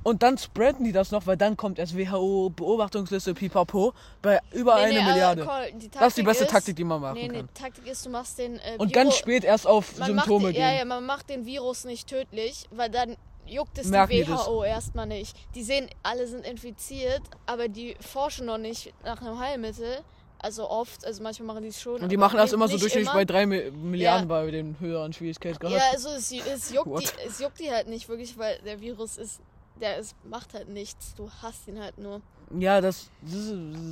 [0.03, 3.93] Und dann spreaden die das noch, weil dann kommt erst WHO, Beobachtungsliste, pipapo,
[4.23, 5.47] bei über Nee, eine nee, aber Milliarde.
[5.77, 7.49] die Das ist die beste ist- Taktik, die man machen Nee, nee, kann.
[7.53, 10.45] die Taktik ist, du machst den äh, Und Viro- ganz spät erst auf man Symptome
[10.47, 10.63] den- gehen.
[10.63, 14.29] Ja, ja, man macht den Virus nicht tödlich, weil dann juckt es Merken die?
[14.29, 15.37] WHO erstmal nicht.
[15.57, 19.99] Die sehen, alle sind infiziert, aber die forschen noch nicht nach einem Heilmittel.
[20.39, 22.03] Also oft, also manchmal machen die es schon.
[22.03, 24.35] Und die machen das immer so durchschnittlich bei 3 Milliarden Ja.
[24.45, 25.71] bei den höheren Schwierigkeitsgrad.
[25.73, 29.17] Ja, also es, es, juckt die, es juckt die halt nicht wirklich, weil der Virus
[29.17, 29.41] ist,
[29.81, 31.15] der ist, macht halt nichts.
[31.15, 32.21] Du hast ihn halt nur.
[32.59, 33.51] Ja, das, das, ist-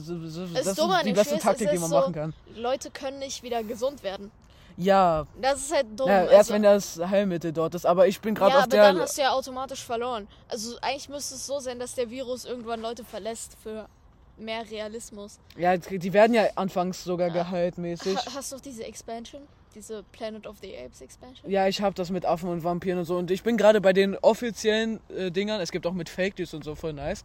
[0.08, 2.34] das, das, ist die beste Taktik, die man so- machen kann.
[2.54, 4.30] Leute können nicht wieder gesund werden.
[4.76, 6.08] Ja, Das ist halt dumm.
[6.08, 7.86] ja erst also, wenn das Heilmittel dort ist.
[7.86, 8.92] Aber ich bin gerade ja, auf aber der.
[8.92, 10.26] dann hast du ja automatisch verloren.
[10.48, 13.88] Also eigentlich müsste es so sein, dass der Virus irgendwann Leute verlässt für
[14.36, 15.38] mehr Realismus.
[15.56, 18.16] Ja, die werden ja anfangs sogar geheilt mäßig.
[18.16, 19.42] Ha hast du diese Expansion?
[19.74, 21.50] Diese Planet of the Apes Expansion?
[21.50, 23.16] Ja, ich habe das mit Affen und Vampiren und so.
[23.16, 25.60] Und ich bin gerade bei den offiziellen äh, Dingern.
[25.60, 27.24] Es gibt auch mit Fake News und so voll nice.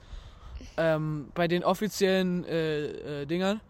[0.77, 3.61] Ähm, bei den offiziellen äh, äh, Dingern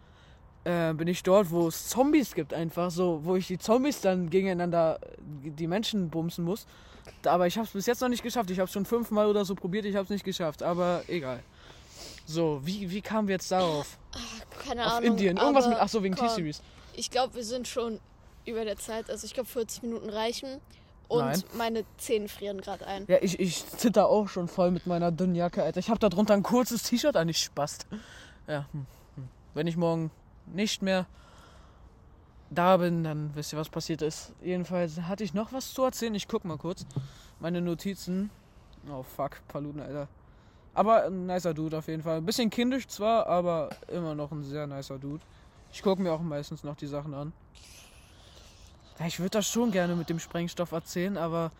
[0.64, 4.30] äh, bin ich dort, wo es Zombies gibt, einfach so, wo ich die Zombies dann
[4.30, 6.66] gegeneinander äh, die Menschen bumsen muss.
[7.24, 8.50] Aber ich habe es bis jetzt noch nicht geschafft.
[8.50, 10.62] Ich habe es schon fünfmal oder so probiert, ich habe es nicht geschafft.
[10.62, 11.40] Aber egal.
[12.30, 13.98] So, wie, wie kamen wir jetzt darauf?
[14.64, 15.10] Keine Auf Ahnung.
[15.10, 15.36] Indien.
[15.36, 16.62] Irgendwas mit, ach so, wegen T-Series.
[16.94, 17.98] Ich glaube, wir sind schon
[18.46, 19.10] über der Zeit.
[19.10, 20.60] Also ich glaube, 40 Minuten reichen.
[21.08, 21.42] Und Nein.
[21.54, 23.04] meine Zähne frieren gerade ein.
[23.08, 25.80] Ja, ich, ich zitter auch schon voll mit meiner dünnen Jacke, Alter.
[25.80, 27.88] Ich habe da drunter ein kurzes T-Shirt an, ich spast.
[28.46, 29.28] Ja, hm, hm.
[29.54, 30.12] wenn ich morgen
[30.46, 31.06] nicht mehr
[32.48, 34.32] da bin, dann wisst ihr, was passiert ist.
[34.40, 36.14] Jedenfalls hatte ich noch was zu erzählen.
[36.14, 36.86] Ich guck mal kurz.
[37.40, 38.30] Meine Notizen.
[38.88, 40.06] Oh fuck, Paluten, Alter.
[40.80, 42.16] Aber ein nicer Dude auf jeden Fall.
[42.16, 45.22] Ein bisschen kindisch zwar, aber immer noch ein sehr nicer Dude.
[45.74, 47.34] Ich gucke mir auch meistens noch die Sachen an.
[48.98, 51.52] Ja, ich würde das schon gerne mit dem Sprengstoff erzählen, aber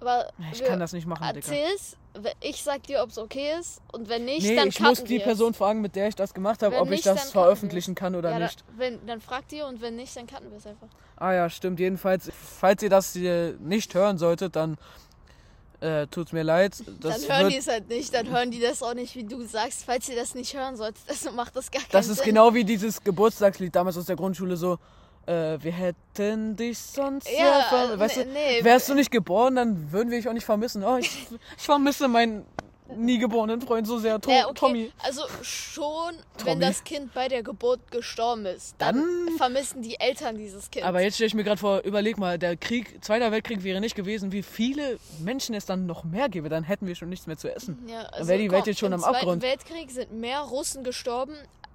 [0.00, 1.36] Aber ich kann das nicht machen, Digga.
[1.36, 1.96] Erzähl's,
[2.42, 3.80] ich sag dir, ob es okay ist.
[3.90, 5.18] Und wenn nicht, Nee, dann ich muss die.
[5.18, 7.94] Person fragen, mit der ich das gemacht habe, ob ich nicht, das dann cutten veröffentlichen
[7.94, 8.60] kann oder ja, nicht.
[8.68, 10.88] Dann, wenn, dann fragt ihr und wenn nicht, dann cutten wir es einfach.
[11.16, 11.80] Ah ja, stimmt.
[11.80, 14.76] Jedenfalls, falls ihr das hier nicht hören solltet, dann
[15.84, 16.82] äh, tut's mir leid.
[17.00, 19.44] Das, dann hören die es halt nicht, dann hören die das auch nicht, wie du
[19.46, 19.84] sagst.
[19.84, 22.26] Falls ihr das nicht hören solltet, das macht das gar keinen das ist Sinn.
[22.26, 24.78] genau wie dieses Geburtstagslied damals aus der Grundschule so.
[25.26, 28.64] Äh, wir hätten dich sonst ja, Ja, weißt nee, du, nee.
[28.64, 30.84] wärst du nicht geboren, dann würden wir dich auch nicht vermissen.
[30.84, 31.26] Oh, ich,
[31.56, 32.44] ich vermisse meinen
[32.96, 34.54] nie geborenen Freund so sehr, to Ja, okay.
[34.54, 34.92] Tommy.
[35.02, 36.50] Also schon, Tommy.
[36.50, 40.84] wenn das Kind bei der Geburt gestorben ist, dann, Dann- vermissen die Eltern dieses Kind.
[40.84, 43.94] Aber jetzt stelle ich mir gerade vor, überleg mal, der Krieg, Zweiter Weltkrieg wäre nicht
[43.96, 47.38] gewesen, wie viele Menschen es dann noch mehr gäbe, dann hätten wir schon nichts mehr
[47.38, 47.78] zu essen.
[47.88, 49.42] ja, Dann wäre die Welt komm, jetzt schon im am Abgrund.
[49.42, 51.34] Zweiten Weltkrieg sind mehr Russen gestorben,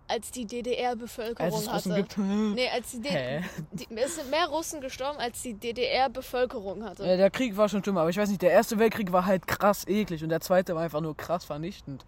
[0.09, 2.03] als die DDR-Bevölkerung Als es Russen hatte.
[2.03, 2.17] gibt.
[2.17, 3.41] Nee, als die, D
[3.71, 7.05] die Es sind mehr Russen gestorben, als die DDR-Bevölkerung hatte.
[7.05, 9.47] Ja, der Krieg war schon schlimm, aber ich weiß nicht, der erste Weltkrieg war halt
[9.47, 12.05] krass eklig und der zweite war einfach nur krass vernichtend.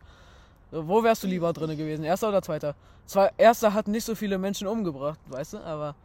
[0.72, 2.76] So, wo wärst du lieber drin gewesen, erster oder zweiter?
[3.06, 5.96] Zwar, erster hat nicht so viele Menschen umgebracht, weißt du, aber.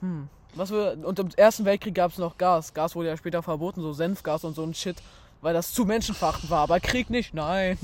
[0.00, 0.28] Hm.
[0.54, 2.74] Was wir, und im Ersten Weltkrieg gab es noch Gas.
[2.74, 4.96] Gas wurde ja später verboten, so Senfgas und so ein Shit,
[5.40, 6.60] weil das zu menschenverachtend war.
[6.60, 7.78] Aber Krieg nicht, nein.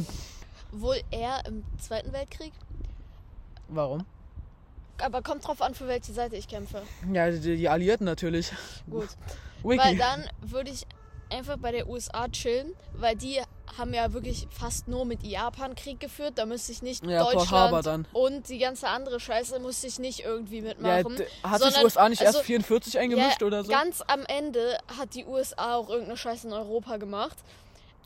[0.72, 2.52] Wohl eher im Zweiten Weltkrieg.
[3.68, 4.04] Warum?
[5.00, 6.82] Aber kommt drauf an, für welche Seite ich kämpfe.
[7.12, 8.50] Ja, die, die Alliierten natürlich.
[8.90, 9.08] Gut.
[9.62, 9.78] Wiki.
[9.78, 10.86] Weil dann würde ich
[11.30, 13.40] einfach bei der USA chillen, weil die
[13.76, 16.32] haben ja wirklich fast nur mit Japan Krieg geführt.
[16.36, 20.58] Da müsste ich nicht Ja, Deutschland und die ganze andere Scheiße musste ich nicht irgendwie
[20.60, 21.16] ja, mitmachen.
[21.16, 23.70] d- hat sich sondern- USA nicht also, erst 44 eingemischt ja, oder so?
[23.70, 27.36] Ganz am Ende hat die USA auch irgendeine Scheiße in Europa gemacht.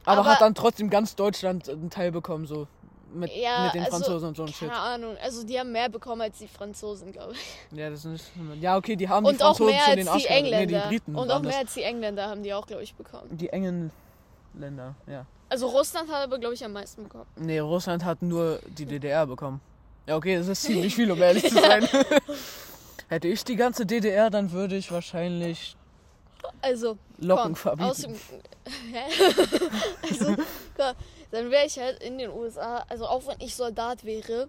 [0.05, 2.67] aber, aber- hat dann trotzdem ganz Deutschland einen Teil bekommen, so.
[3.15, 4.69] Mit, Ja, mit den also, Franzosen und so ein Shit.
[4.69, 5.17] Keine Ahnung.
[5.23, 7.79] Also die haben mehr bekommen als die Franzosen, glaube ich.
[7.79, 8.31] Ja, das ist.
[8.61, 10.29] Ja, okay, die haben die Und auch Franzosen mehr schon als den Arsch die.
[10.29, 10.59] Engländer.
[10.79, 11.15] Nee, die Briten.
[11.17, 11.61] und auch mehr das.
[11.61, 13.29] als die Engländer haben die auch, glaube ich, bekommen.
[13.37, 13.91] Die engen
[14.55, 15.27] Länder, ja.
[15.49, 17.27] Also Russland hat aber, glaube ich, am meisten bekommen.
[17.37, 19.61] Nee, Russland hat nur die DDR bekommen.
[20.07, 21.87] Ja, okay, das ist ziemlich viel, um ehrlich zu sein.
[23.09, 25.77] Hätte ich die ganze DDR, dann würde ich wahrscheinlich
[26.63, 28.21] Also, Locken komm, aus verbieten.
[28.65, 29.03] dem, Hä?
[30.11, 30.37] also,
[30.77, 30.95] komm,
[31.33, 34.49] dann wäre ich halt in den USA, also auch wenn ich Soldat wäre,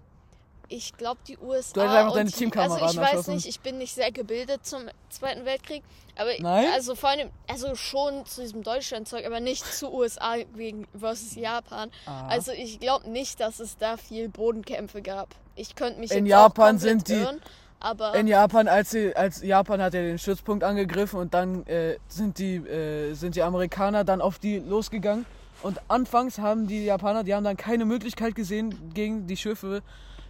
[0.69, 3.77] ich glaube die USA Du hättest einfach deine Teamkameraden Also ich weiß nicht, ich bin
[3.77, 5.83] nicht sehr gebildet zum Zweiten Weltkrieg,
[6.17, 6.67] aber Nein?
[6.73, 11.89] also vor allem, also schon zu diesem Deutschlandzeug, aber nicht zu USA wegen versus Japan.
[12.05, 12.27] Ah.
[12.27, 15.29] Also ich glaube nicht, dass es da viel Bodenkämpfe gab.
[15.55, 17.41] Ich könnte mich In jetzt Japan auch sind die- irren,
[17.79, 21.97] aber In Japan, als, sie, als Japan hat ja den Stützpunkt angegriffen und dann äh,
[22.07, 25.25] sind, die, äh, sind die Amerikaner dann auf die losgegangen.
[25.63, 29.81] Und anfangs haben die Japaner, die haben dann keine Möglichkeit gesehen, gegen die Schiffe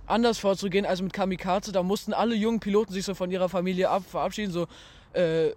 [0.05, 1.71] anders vorzugehen als mit Kamikaze.
[1.71, 4.67] Da mussten alle jungen Piloten sich so von ihrer Familie ab, verabschieden, so
[5.13, 5.51] äh,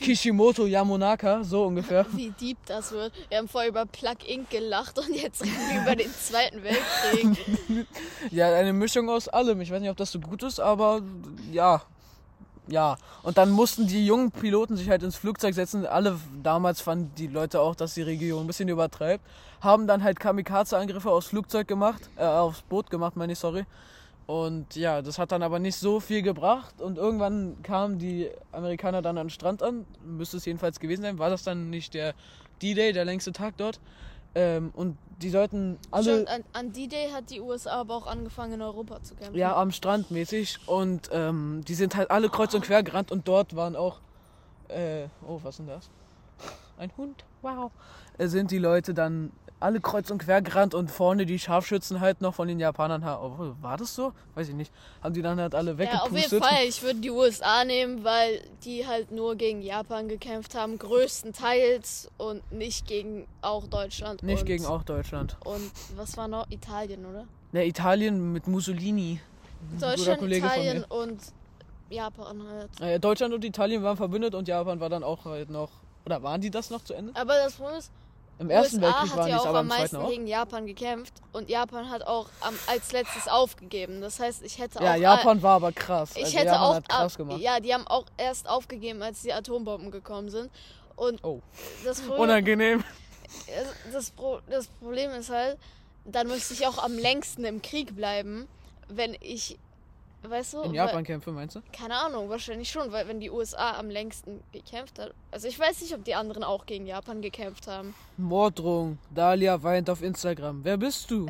[0.00, 2.06] Kishimoto Yamonaka, so ungefähr.
[2.12, 3.12] wie deep das wird.
[3.28, 4.50] Wir haben vorher über Plug Inc.
[4.50, 7.86] gelacht und jetzt reden wir über den Zweiten Weltkrieg.
[8.30, 9.60] Ja, eine Mischung aus allem.
[9.60, 11.02] Ich weiß nicht, ob das so gut ist, aber
[11.52, 11.82] ja.
[12.68, 12.96] Ja.
[13.22, 15.86] Und dann mussten die jungen Piloten sich halt ins Flugzeug setzen.
[15.86, 19.24] Alle damals fanden die Leute auch, dass die Regierung ein bisschen übertreibt.
[19.60, 23.64] Haben dann halt Kamikaze-Angriffe aufs Flugzeug gemacht, äh, aufs Boot gemacht, meine ich, sorry.
[24.26, 26.80] Und ja, das hat dann aber nicht so viel gebracht.
[26.80, 29.86] Und irgendwann kamen die Amerikaner dann an den Strand an.
[30.04, 31.18] Müsste es jedenfalls gewesen sein.
[31.18, 32.14] War das dann nicht der
[32.60, 33.78] D-Day, der längste Tag dort?
[34.34, 36.24] Ähm, und die sollten alle.
[36.24, 39.36] Stimmt, an, an D-Day hat die USA aber auch angefangen, in Europa zu kämpfen.
[39.36, 40.58] Ja, am Strand mäßig.
[40.66, 44.00] Und ähm, die sind halt alle kreuz und quer gerannt und dort waren auch.
[44.68, 45.90] Äh, oh, was ist denn das?
[46.78, 47.70] Ein Hund, wow.
[48.18, 52.34] Sind die Leute dann alle kreuz und quer gerannt und vorne die Scharfschützen halt noch
[52.34, 53.02] von den Japanern.
[53.02, 54.12] Oh, war das so?
[54.34, 54.70] Weiß ich nicht.
[55.02, 56.44] Haben die dann halt alle Ja, auf jeden weggepustet?
[56.44, 56.64] Fall.
[56.68, 62.52] Ich würde die USA nehmen, weil die halt nur gegen Japan gekämpft haben, größtenteils und
[62.52, 64.22] nicht gegen auch Deutschland.
[64.22, 65.38] nicht und, gegen auch Deutschland.
[65.44, 66.50] Und was war noch?
[66.50, 67.24] Italien, oder?
[67.52, 69.20] Ja, Italien mit Mussolini.
[69.80, 71.18] Deutschland, Italien und
[71.88, 73.02] Japan halt.
[73.02, 75.70] Deutschland und Italien waren verbündet und Japan war dann auch halt noch.
[76.06, 77.12] Oder waren die das noch zu Ende?
[77.16, 77.90] Aber das Problem ist,
[78.38, 79.96] Im Ersten USA Weltkrieg hat waren die ja es, auch aber am im Zweiten meisten
[79.96, 80.08] auch.
[80.10, 84.00] gegen Japan gekämpft und Japan hat auch am, als letztes aufgegeben.
[84.00, 86.12] Das heißt, ich hätte Ja, auch Japan war aber krass.
[86.14, 87.40] Ich also hätte Japan auch hat krass gemacht.
[87.40, 90.50] Ja, die haben auch erst aufgegeben, als die Atombomben gekommen sind.
[90.94, 91.40] Und Oh.
[91.84, 92.84] das Problem, Unangenehm.
[93.92, 95.58] das, Pro, das Problem ist halt,
[96.04, 98.46] dann müsste ich auch am längsten im Krieg bleiben,
[98.88, 99.58] wenn ich
[100.28, 100.62] weißt du?
[100.62, 101.60] In weil- Japan kämpfe, meinst du?
[101.72, 105.12] Keine Ahnung, wahrscheinlich schon, weil wenn die USA am längsten gekämpft hat.
[105.30, 107.94] Also ich weiß nicht, ob die anderen auch gegen Japan gekämpft haben.
[108.16, 108.98] Morddrohung.
[109.14, 110.64] Dalia weint auf Instagram.
[110.64, 111.26] Wer bist du?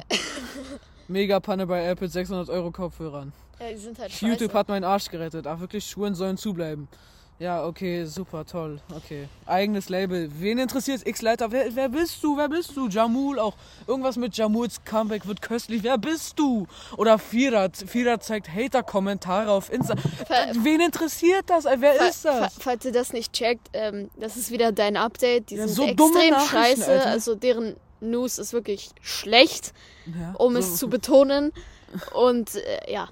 [1.08, 3.32] Mega Panne bei Apple 600 Euro Kopfhörern.
[3.60, 4.26] Ja, die sind halt scheiße.
[4.26, 5.46] YouTube hat meinen Arsch gerettet.
[5.46, 6.88] Ach, wirklich, Schuhen sollen zubleiben.
[7.38, 8.80] Ja, okay, super, toll.
[8.96, 9.28] Okay.
[9.44, 10.30] Eigenes Label.
[10.38, 11.52] Wen interessiert X-Leiter?
[11.52, 12.34] Wer, wer bist du?
[12.38, 12.88] Wer bist du?
[12.88, 13.52] Jamul auch.
[13.86, 15.82] Irgendwas mit Jamuls Comeback wird köstlich.
[15.82, 16.66] Wer bist du?
[16.96, 17.76] Oder Firat.
[17.76, 19.96] Firat zeigt Hater-Kommentare auf Insta.
[19.96, 21.66] Ver- Wen interessiert das?
[21.66, 22.54] Ey, Wer Fa- ist das?
[22.54, 25.50] fa- Falls ihr das nicht checkt, ähm, das ist wieder dein Update.
[25.50, 26.90] Die Ja, sind so extrem scheiße.
[26.90, 27.06] Alter.
[27.10, 29.74] Also deren News ist wirklich schlecht,
[30.06, 31.52] Ja, um so- es zu betonen.
[32.14, 33.08] Und äh, Ja,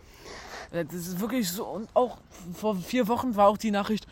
[0.82, 1.64] Das ist wirklich so.
[1.64, 2.18] Und auch
[2.52, 4.06] vor vier Wochen war auch die Nachricht.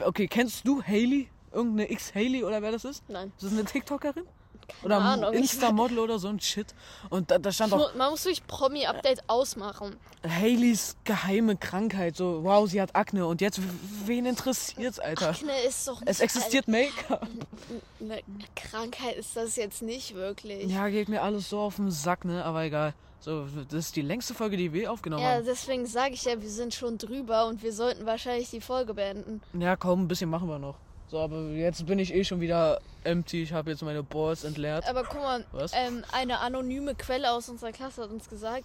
[0.00, 1.28] Okay, kennst du Haley?
[1.52, 3.04] Irgendeine X-Haley oder wer das ist?
[3.08, 3.32] nein.
[3.36, 4.24] Das ist eine TikTokerin?
[4.66, 5.32] Keine Oder Ahnung.
[5.32, 6.74] Insta-Model oder so ein Shit.
[7.08, 9.96] Und da, da stand auch Man muss wirklich Promi-Update ausmachen.
[10.26, 12.16] Haleys geheime Krankheit.
[12.16, 13.26] So, wow, sie hat Akne.
[13.26, 13.60] Und jetzt,
[14.06, 15.30] wen interessiert's, Alter?
[15.30, 17.28] Akne ist doch nicht Es existiert Make-up.
[18.00, 18.20] Eine
[18.56, 20.70] Krankheit ist das jetzt nicht wirklich.
[20.70, 22.44] Ja, geht mir alles so auf den Sack, ne?
[22.44, 22.94] Aber egal.
[23.20, 25.44] So, das ist die längste Folge, die wir aufgenommen Ja, haben.
[25.44, 29.40] deswegen sage ich ja, wir sind schon drüber und wir sollten wahrscheinlich die Folge beenden.
[29.58, 30.76] Ja, kaum ein bisschen machen wir noch.
[31.08, 33.42] So, aber jetzt bin ich eh schon wieder empty.
[33.42, 34.88] Ich habe jetzt meine Balls entleert.
[34.88, 38.64] Aber guck mal, ähm, eine anonyme Quelle aus unserer Klasse hat uns gesagt,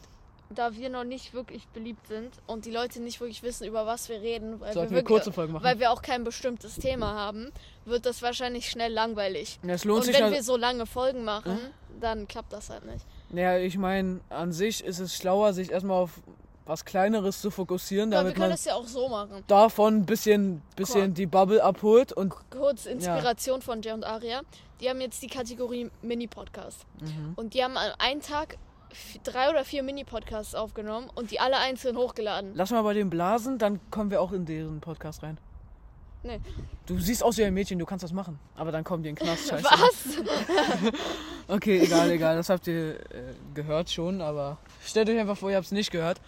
[0.50, 4.10] da wir noch nicht wirklich beliebt sind und die Leute nicht wirklich wissen, über was
[4.10, 5.64] wir reden, weil, wir, wir wirklich, kurze Folgen machen?
[5.64, 7.52] weil wir auch kein bestimmtes Thema haben,
[7.86, 9.60] wird das wahrscheinlich schnell langweilig.
[9.64, 10.34] Ja, es lohnt Und sich wenn halt.
[10.34, 11.58] wir so lange Folgen machen,
[12.00, 13.06] dann klappt das halt nicht.
[13.34, 16.22] Ja, ich meine, an sich ist es schlauer, sich erstmal auf
[16.66, 19.44] was Kleineres zu fokussieren, Aber wir damit können man ja auch so machen.
[19.48, 21.10] davon ein bisschen, bisschen Cool.
[21.10, 24.42] die Bubble abholt und Kurz Inspiration von Jay und Aria.
[24.80, 26.86] Die haben jetzt die Kategorie Mini-Podcast.
[27.02, 27.34] Mhm.
[27.36, 28.58] Und die haben an einem Tag
[29.24, 32.52] drei oder vier Mini-Podcasts aufgenommen und die alle einzeln hochgeladen.
[32.56, 35.38] lass mal bei den Blasen, dann kommen wir auch in deren Podcast rein.
[36.24, 36.40] Nee.
[36.86, 39.16] Du siehst aus wie ein Mädchen, du kannst das machen, aber dann kommen die in
[39.16, 39.64] den Knast, scheiße.
[39.66, 40.92] Was?
[41.48, 45.58] Okay, egal, egal, das habt ihr äh, gehört schon, aber stellt euch einfach vor, ihr
[45.58, 46.22] habt es nicht gehört.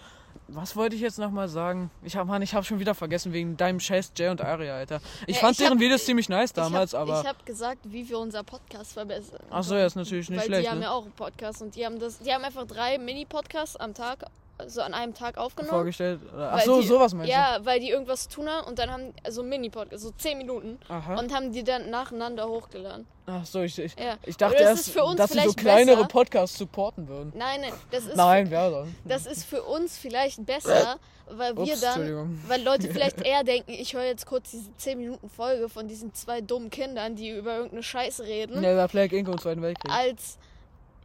[0.50, 1.90] Was wollte ich jetzt nochmal sagen?
[2.04, 5.00] Ich hab, Mann, ich hab schon wieder vergessen wegen deinem Scheiß Jay und Aria, Alter.
[5.28, 7.22] Ich Ja, fand ich hab- deren Videos ziemlich nice damals, ich hab, aber.
[7.22, 9.40] Ich habe gesagt, wie wir unser Podcast verbessern.
[9.50, 10.86] Ach so, ja, ist natürlich nicht Weil schlecht, die haben ne?
[10.86, 14.26] ja auch einen Podcast und die haben das, die haben einfach drei Mini-Podcasts am Tag,
[14.58, 15.74] also an einem Tag aufgenommen.
[15.74, 16.20] Vorgestellt.
[16.34, 18.92] Oder- Ach so, die, sowas meinst Ja, weil die irgendwas zu tun haben und dann
[18.92, 20.80] haben, also Mini-Podcast, so zehn Minuten.
[20.88, 20.94] du?
[20.94, 21.20] Aha.
[21.20, 23.08] Und haben die dann nacheinander hochgeladen.
[23.26, 24.18] Ach so, ich, ich, Ja.
[24.26, 26.08] ich dachte erst, ist für uns dass sie so kleinere besser.
[26.10, 27.32] Podcasts supporten würden.
[27.36, 28.96] Nein, nein, das ist, Nein, wer dann?
[29.06, 30.98] das ist für uns vielleicht besser,
[31.30, 32.40] weil wir Ups, dann, Entschuldigung.
[32.48, 36.14] weil Leute vielleicht eher denken, ich höre jetzt kurz diese 10 Minuten Folge von diesen
[36.14, 39.30] zwei dummen Kindern, die über irgendeine Scheiße reden, Ja, der Plague Inc.
[39.30, 39.92] und Zweiten Weltkrieg.
[39.92, 40.38] als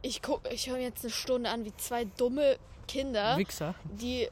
[0.01, 2.57] ich guck, ich höre mir jetzt eine Stunde an, wie zwei dumme
[2.89, 3.75] Kinder, Wichser.
[3.83, 4.29] die äh,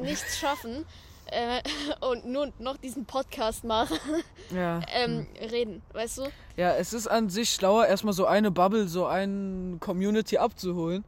[0.00, 0.84] nichts schaffen
[1.26, 1.60] äh,
[2.00, 3.98] und nur noch diesen Podcast machen,
[4.54, 4.80] Ja.
[4.94, 6.22] ähm, reden, weißt du?
[6.56, 11.04] Ja, es ist an sich schlauer, erstmal so eine Bubble, so eine Community abzuholen.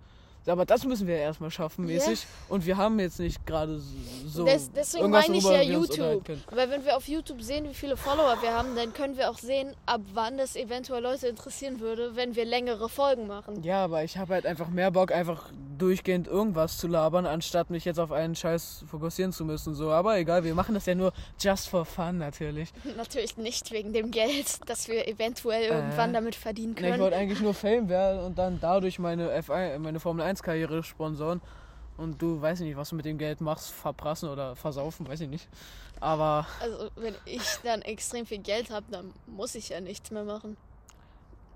[0.47, 2.27] Aber das müssen wir erstmal schaffen, mäßig.
[2.49, 3.81] Und wir haben jetzt nicht gerade
[4.27, 4.45] so.
[4.45, 6.25] Des, deswegen irgendwas, meine ich ja YouTube.
[6.25, 6.45] können.
[6.51, 9.39] Weil wenn wir auf YouTube sehen, wie viele Follower wir haben, dann können wir auch
[9.39, 13.63] sehen, ab wann das eventuell Leute interessieren würde, wenn wir längere Folgen machen.
[13.63, 17.85] Ja, aber ich habe halt einfach mehr Bock, einfach durchgehend irgendwas zu labern, anstatt mich
[17.85, 19.75] jetzt auf einen Scheiß fokussieren zu müssen.
[19.75, 22.73] So, aber egal, wir machen das ja nur just for fun natürlich.
[22.97, 27.03] Natürlich nicht wegen dem Geld, das wir eventuell irgendwann damit verdienen Nee, ich können.
[27.03, 31.41] wollte eigentlich nur Fame werden und dann dadurch meine F1, meine Formel 1 Karriere sponsoren.
[31.97, 35.29] Und du weißt nicht, was du mit dem Geld machst, verprassen oder versaufen, weiß ich
[35.31, 35.49] nicht.
[35.99, 40.25] Aber Also wenn ich dann extrem viel Geld habe, dann muss ich ja nichts mehr
[40.25, 40.59] machen.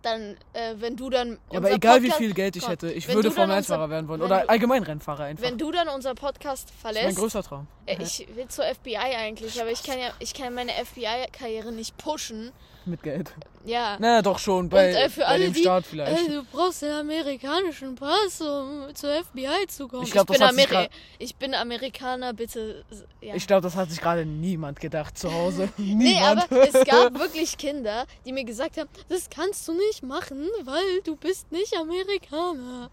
[0.02, 1.38] Dann, äh, wenn du dann.
[1.52, 3.74] Ja, aber egal wie Podcast- viel Geld ich hätte, ich würde du dann Formel unser-
[3.74, 4.22] 1-Fahrer werden wollen.
[4.22, 5.44] Oder allgemein Rennfahrer einfach.
[5.44, 7.18] Wenn du dann unser Podcast das ist mein verlässt.
[7.18, 7.66] größter Traum.
[7.84, 11.98] Äh, Ich will zur FBI eigentlich, aber ich kann ja, ich kann meine FBI-Karriere nicht
[11.98, 12.50] pushen.
[12.86, 13.32] Mit Geld.
[13.64, 13.96] Ja.
[14.00, 16.28] Na, doch schon, bei, Und äh, für bei dem die, Staat vielleicht.
[16.28, 20.04] äh, du brauchst den amerikanischen Pass, um zur FBI zu kommen.
[20.04, 22.84] Ich glaub, das bin, Ameri ich bin Amerikaner, bitte.
[23.20, 23.34] Ja.
[23.34, 25.68] Ich glaube, das hat sich gerade niemand gedacht zu Hause.
[25.76, 26.50] nee, niemand.
[26.50, 31.02] aber es gab wirklich Kinder, die mir gesagt haben, das kannst du nicht machen, weil
[31.04, 32.90] du bist nicht Amerikaner.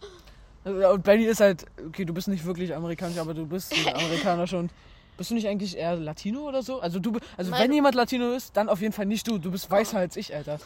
[0.66, 4.48] Und Benny ist halt, okay, du bist nicht wirklich amerikanisch, aber du bist ein Amerikaner
[4.48, 4.70] schon.
[5.18, 6.80] Bist du nicht eigentlich eher Latino oder so?
[6.80, 9.38] Also du, also Meine- wenn jemand Latino ist, dann auf jeden Fall nicht du.
[9.40, 10.60] Du bist weißer als ich, Alter.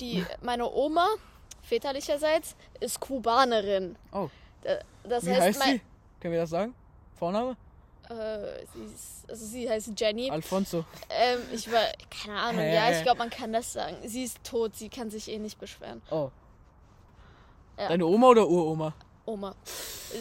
[0.00, 1.06] Die, meine Oma,
[1.62, 3.96] väterlicherseits, ist Kubanerin.
[4.12, 4.28] Oh.
[4.62, 5.80] Da- Das Wie heißt, heißt mein, sie?
[6.20, 6.74] Können wir das sagen?
[7.18, 7.56] Vorname?
[8.10, 10.30] Äh, sie, ist, also sie heißt Jenny.
[10.30, 10.84] Alfonso.
[11.10, 11.82] Ähm, ich war,
[12.24, 12.74] keine Ahnung, Hä?
[12.74, 13.96] ja, ich glaube, man kann das sagen.
[14.04, 16.02] Sie ist tot, sie kann sich eh nicht beschweren.
[16.10, 16.30] Oh.
[17.78, 17.88] Ja.
[17.88, 18.92] Deine Oma oder Uroma?
[19.26, 19.54] Oma.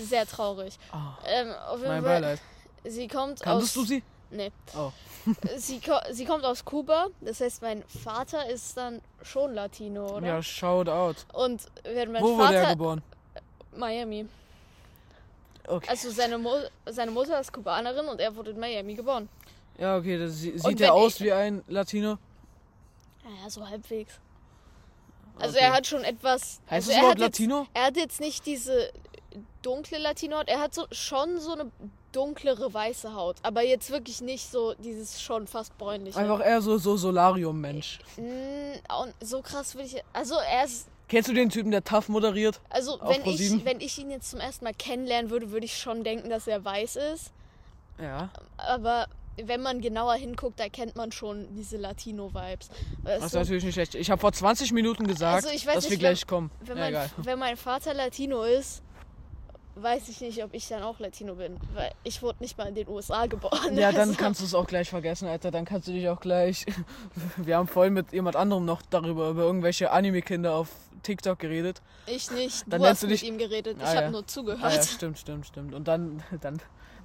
[0.03, 0.77] Sehr traurig.
[0.93, 2.41] Oh, Ähm, auf jeden mein Fall, Beileid.
[2.87, 3.83] Sie kommt Kanntest aus.
[3.83, 4.03] du sie?
[4.31, 4.51] Nee.
[4.75, 4.91] Oh.
[5.57, 7.07] Sie, ko sie kommt aus Kuba.
[7.21, 10.25] Das heißt, mein Vater ist dann schon Latino, oder?
[10.27, 11.25] Ja, shout out.
[11.33, 12.75] Und wenn mein Wo wurde er Vater.
[12.75, 13.01] geboren?
[13.75, 14.25] Miami.
[15.67, 15.87] Okay.
[15.89, 16.49] Also seine, Mu
[16.85, 19.27] seine Mutter ist Kubanerin und er wurde in Miami geboren.
[19.77, 22.17] Ja, okay, das sie- sieht er aus ich- wie ein Latino?
[23.43, 24.13] Ja, so halbwegs.
[25.39, 25.65] Also Okay.
[25.65, 26.61] er hat schon etwas.
[26.69, 27.67] Heißt also es er überhaupt hat jetzt, Latino?
[27.73, 28.91] Er hat jetzt nicht diese
[29.61, 30.47] dunkle Latino-Haut.
[30.47, 31.69] Er hat so, schon so eine
[32.11, 33.37] dunklere weiße Haut.
[33.43, 36.17] Aber jetzt wirklich nicht so dieses schon fast bräunliche.
[36.17, 37.99] Einfach eher so, so Solarium-Mensch.
[38.17, 40.03] Mm, auch so krass würde ich.
[40.13, 40.87] Also er ist.
[41.07, 42.59] Kennst du den Typen, der TAF moderiert?
[42.69, 46.03] Also wenn ich, wenn ich ihn jetzt zum ersten Mal kennenlernen würde, würde ich schon
[46.03, 47.31] denken, dass er weiß ist.
[47.97, 48.29] Ja.
[48.57, 52.69] Aber wenn man genauer hinguckt, erkennt man schon diese Latino-Vibes.
[53.03, 53.95] Das ist natürlich nicht schlecht.
[53.95, 56.51] Ich habe vor 20 Minuten gesagt, Also ich weiß dass wir nicht, gleich kommen.
[56.61, 58.81] Wenn ja, mein, wenn mein Vater Latino ist,
[59.81, 61.57] weiß ich nicht, ob ich dann auch Latino bin.
[61.73, 63.77] Weil ich wurde nicht mal in den USA geboren.
[63.77, 65.51] Ja, dann Also, kannst du es auch gleich vergessen, Alter.
[65.51, 66.65] Dann kannst du dich auch gleich.
[67.37, 70.69] Wir haben vorhin mit jemand anderem noch darüber, über irgendwelche Anime-Kinder auf
[71.03, 71.81] TikTok geredet.
[72.05, 72.63] Ich nicht.
[72.67, 73.77] Dann du hast du mit dich- ihm geredet.
[73.79, 74.09] Ich Ah, habe ja.
[74.11, 74.73] nur Ah, zugehört.
[74.73, 75.73] ja, stimmt, stimmt, stimmt.
[75.73, 76.59] Und dann, dann,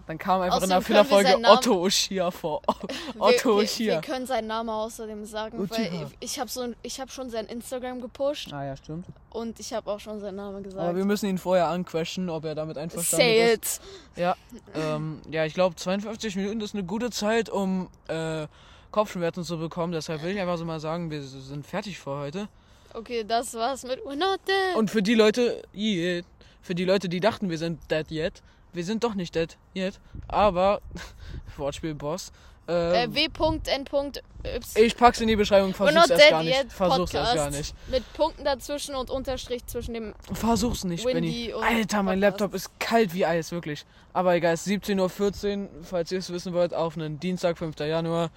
[0.06, 2.62] dann kam einfach in Außerdem der können wir Fehlerfolge Otto Oshia vor.
[3.14, 4.00] wir, Otto wir, wir Oshia.
[4.00, 5.92] können seinen Namen außerdem sagen, Uchiha.
[5.92, 9.06] weil ich habe so, ich habe schon sein Instagram gepusht Ah ja, stimmt.
[9.30, 10.96] und ich habe auch schon seinen Namen Aber gesagt.
[10.96, 13.80] wir müssen ihn vorher anquestionen, ob er damit einverstanden Say ist.
[14.16, 14.18] it.
[14.18, 14.36] Ja,
[14.74, 18.46] ähm, ja, ich glaube 52 Minuten ist eine gute Zeit, um äh,
[18.90, 19.92] Kopfschmerzen zu bekommen.
[19.92, 22.48] Deshalb will ich einfach so mal sagen, wir sind fertig für heute.
[22.94, 24.76] Okay, das war's mit We're Not Dead.
[24.76, 26.22] Und für die Leute, yeah,
[26.60, 28.42] für die Leute, die dachten, wir sind dead yet,
[28.72, 30.00] wir sind doch nicht dead yet.
[30.28, 30.80] Aber
[31.56, 32.32] Wortspiel Boss.
[32.68, 34.22] äh, Äh, W.N.Y.
[34.76, 36.72] ich pack's in die Beschreibung, versuch's erst gar nicht.
[36.72, 37.74] Versuch's erst gar nicht.
[37.88, 41.52] Mit Punkten dazwischen und Unterstrich zwischen dem Versuch's nicht, Windy Benny.
[41.54, 42.40] Alter, mein Podcast.
[42.40, 43.84] Laptop ist kalt wie Eis, wirklich.
[44.12, 47.78] Aber egal, es ist 17.14 Uhr, falls ihr es wissen wollt, auf einen Dienstag, 5.
[47.80, 48.30] Januar.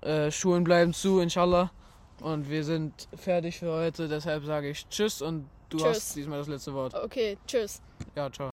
[0.00, 1.70] Äh, Schulen bleiben zu, inshallah.
[2.20, 5.86] Und wir sind fertig für heute, deshalb sage ich Tschüss und du Tschüss.
[5.88, 6.94] hast diesmal das letzte Wort.
[6.94, 7.80] Okay, tschüss.
[8.14, 8.42] Ja, ciao.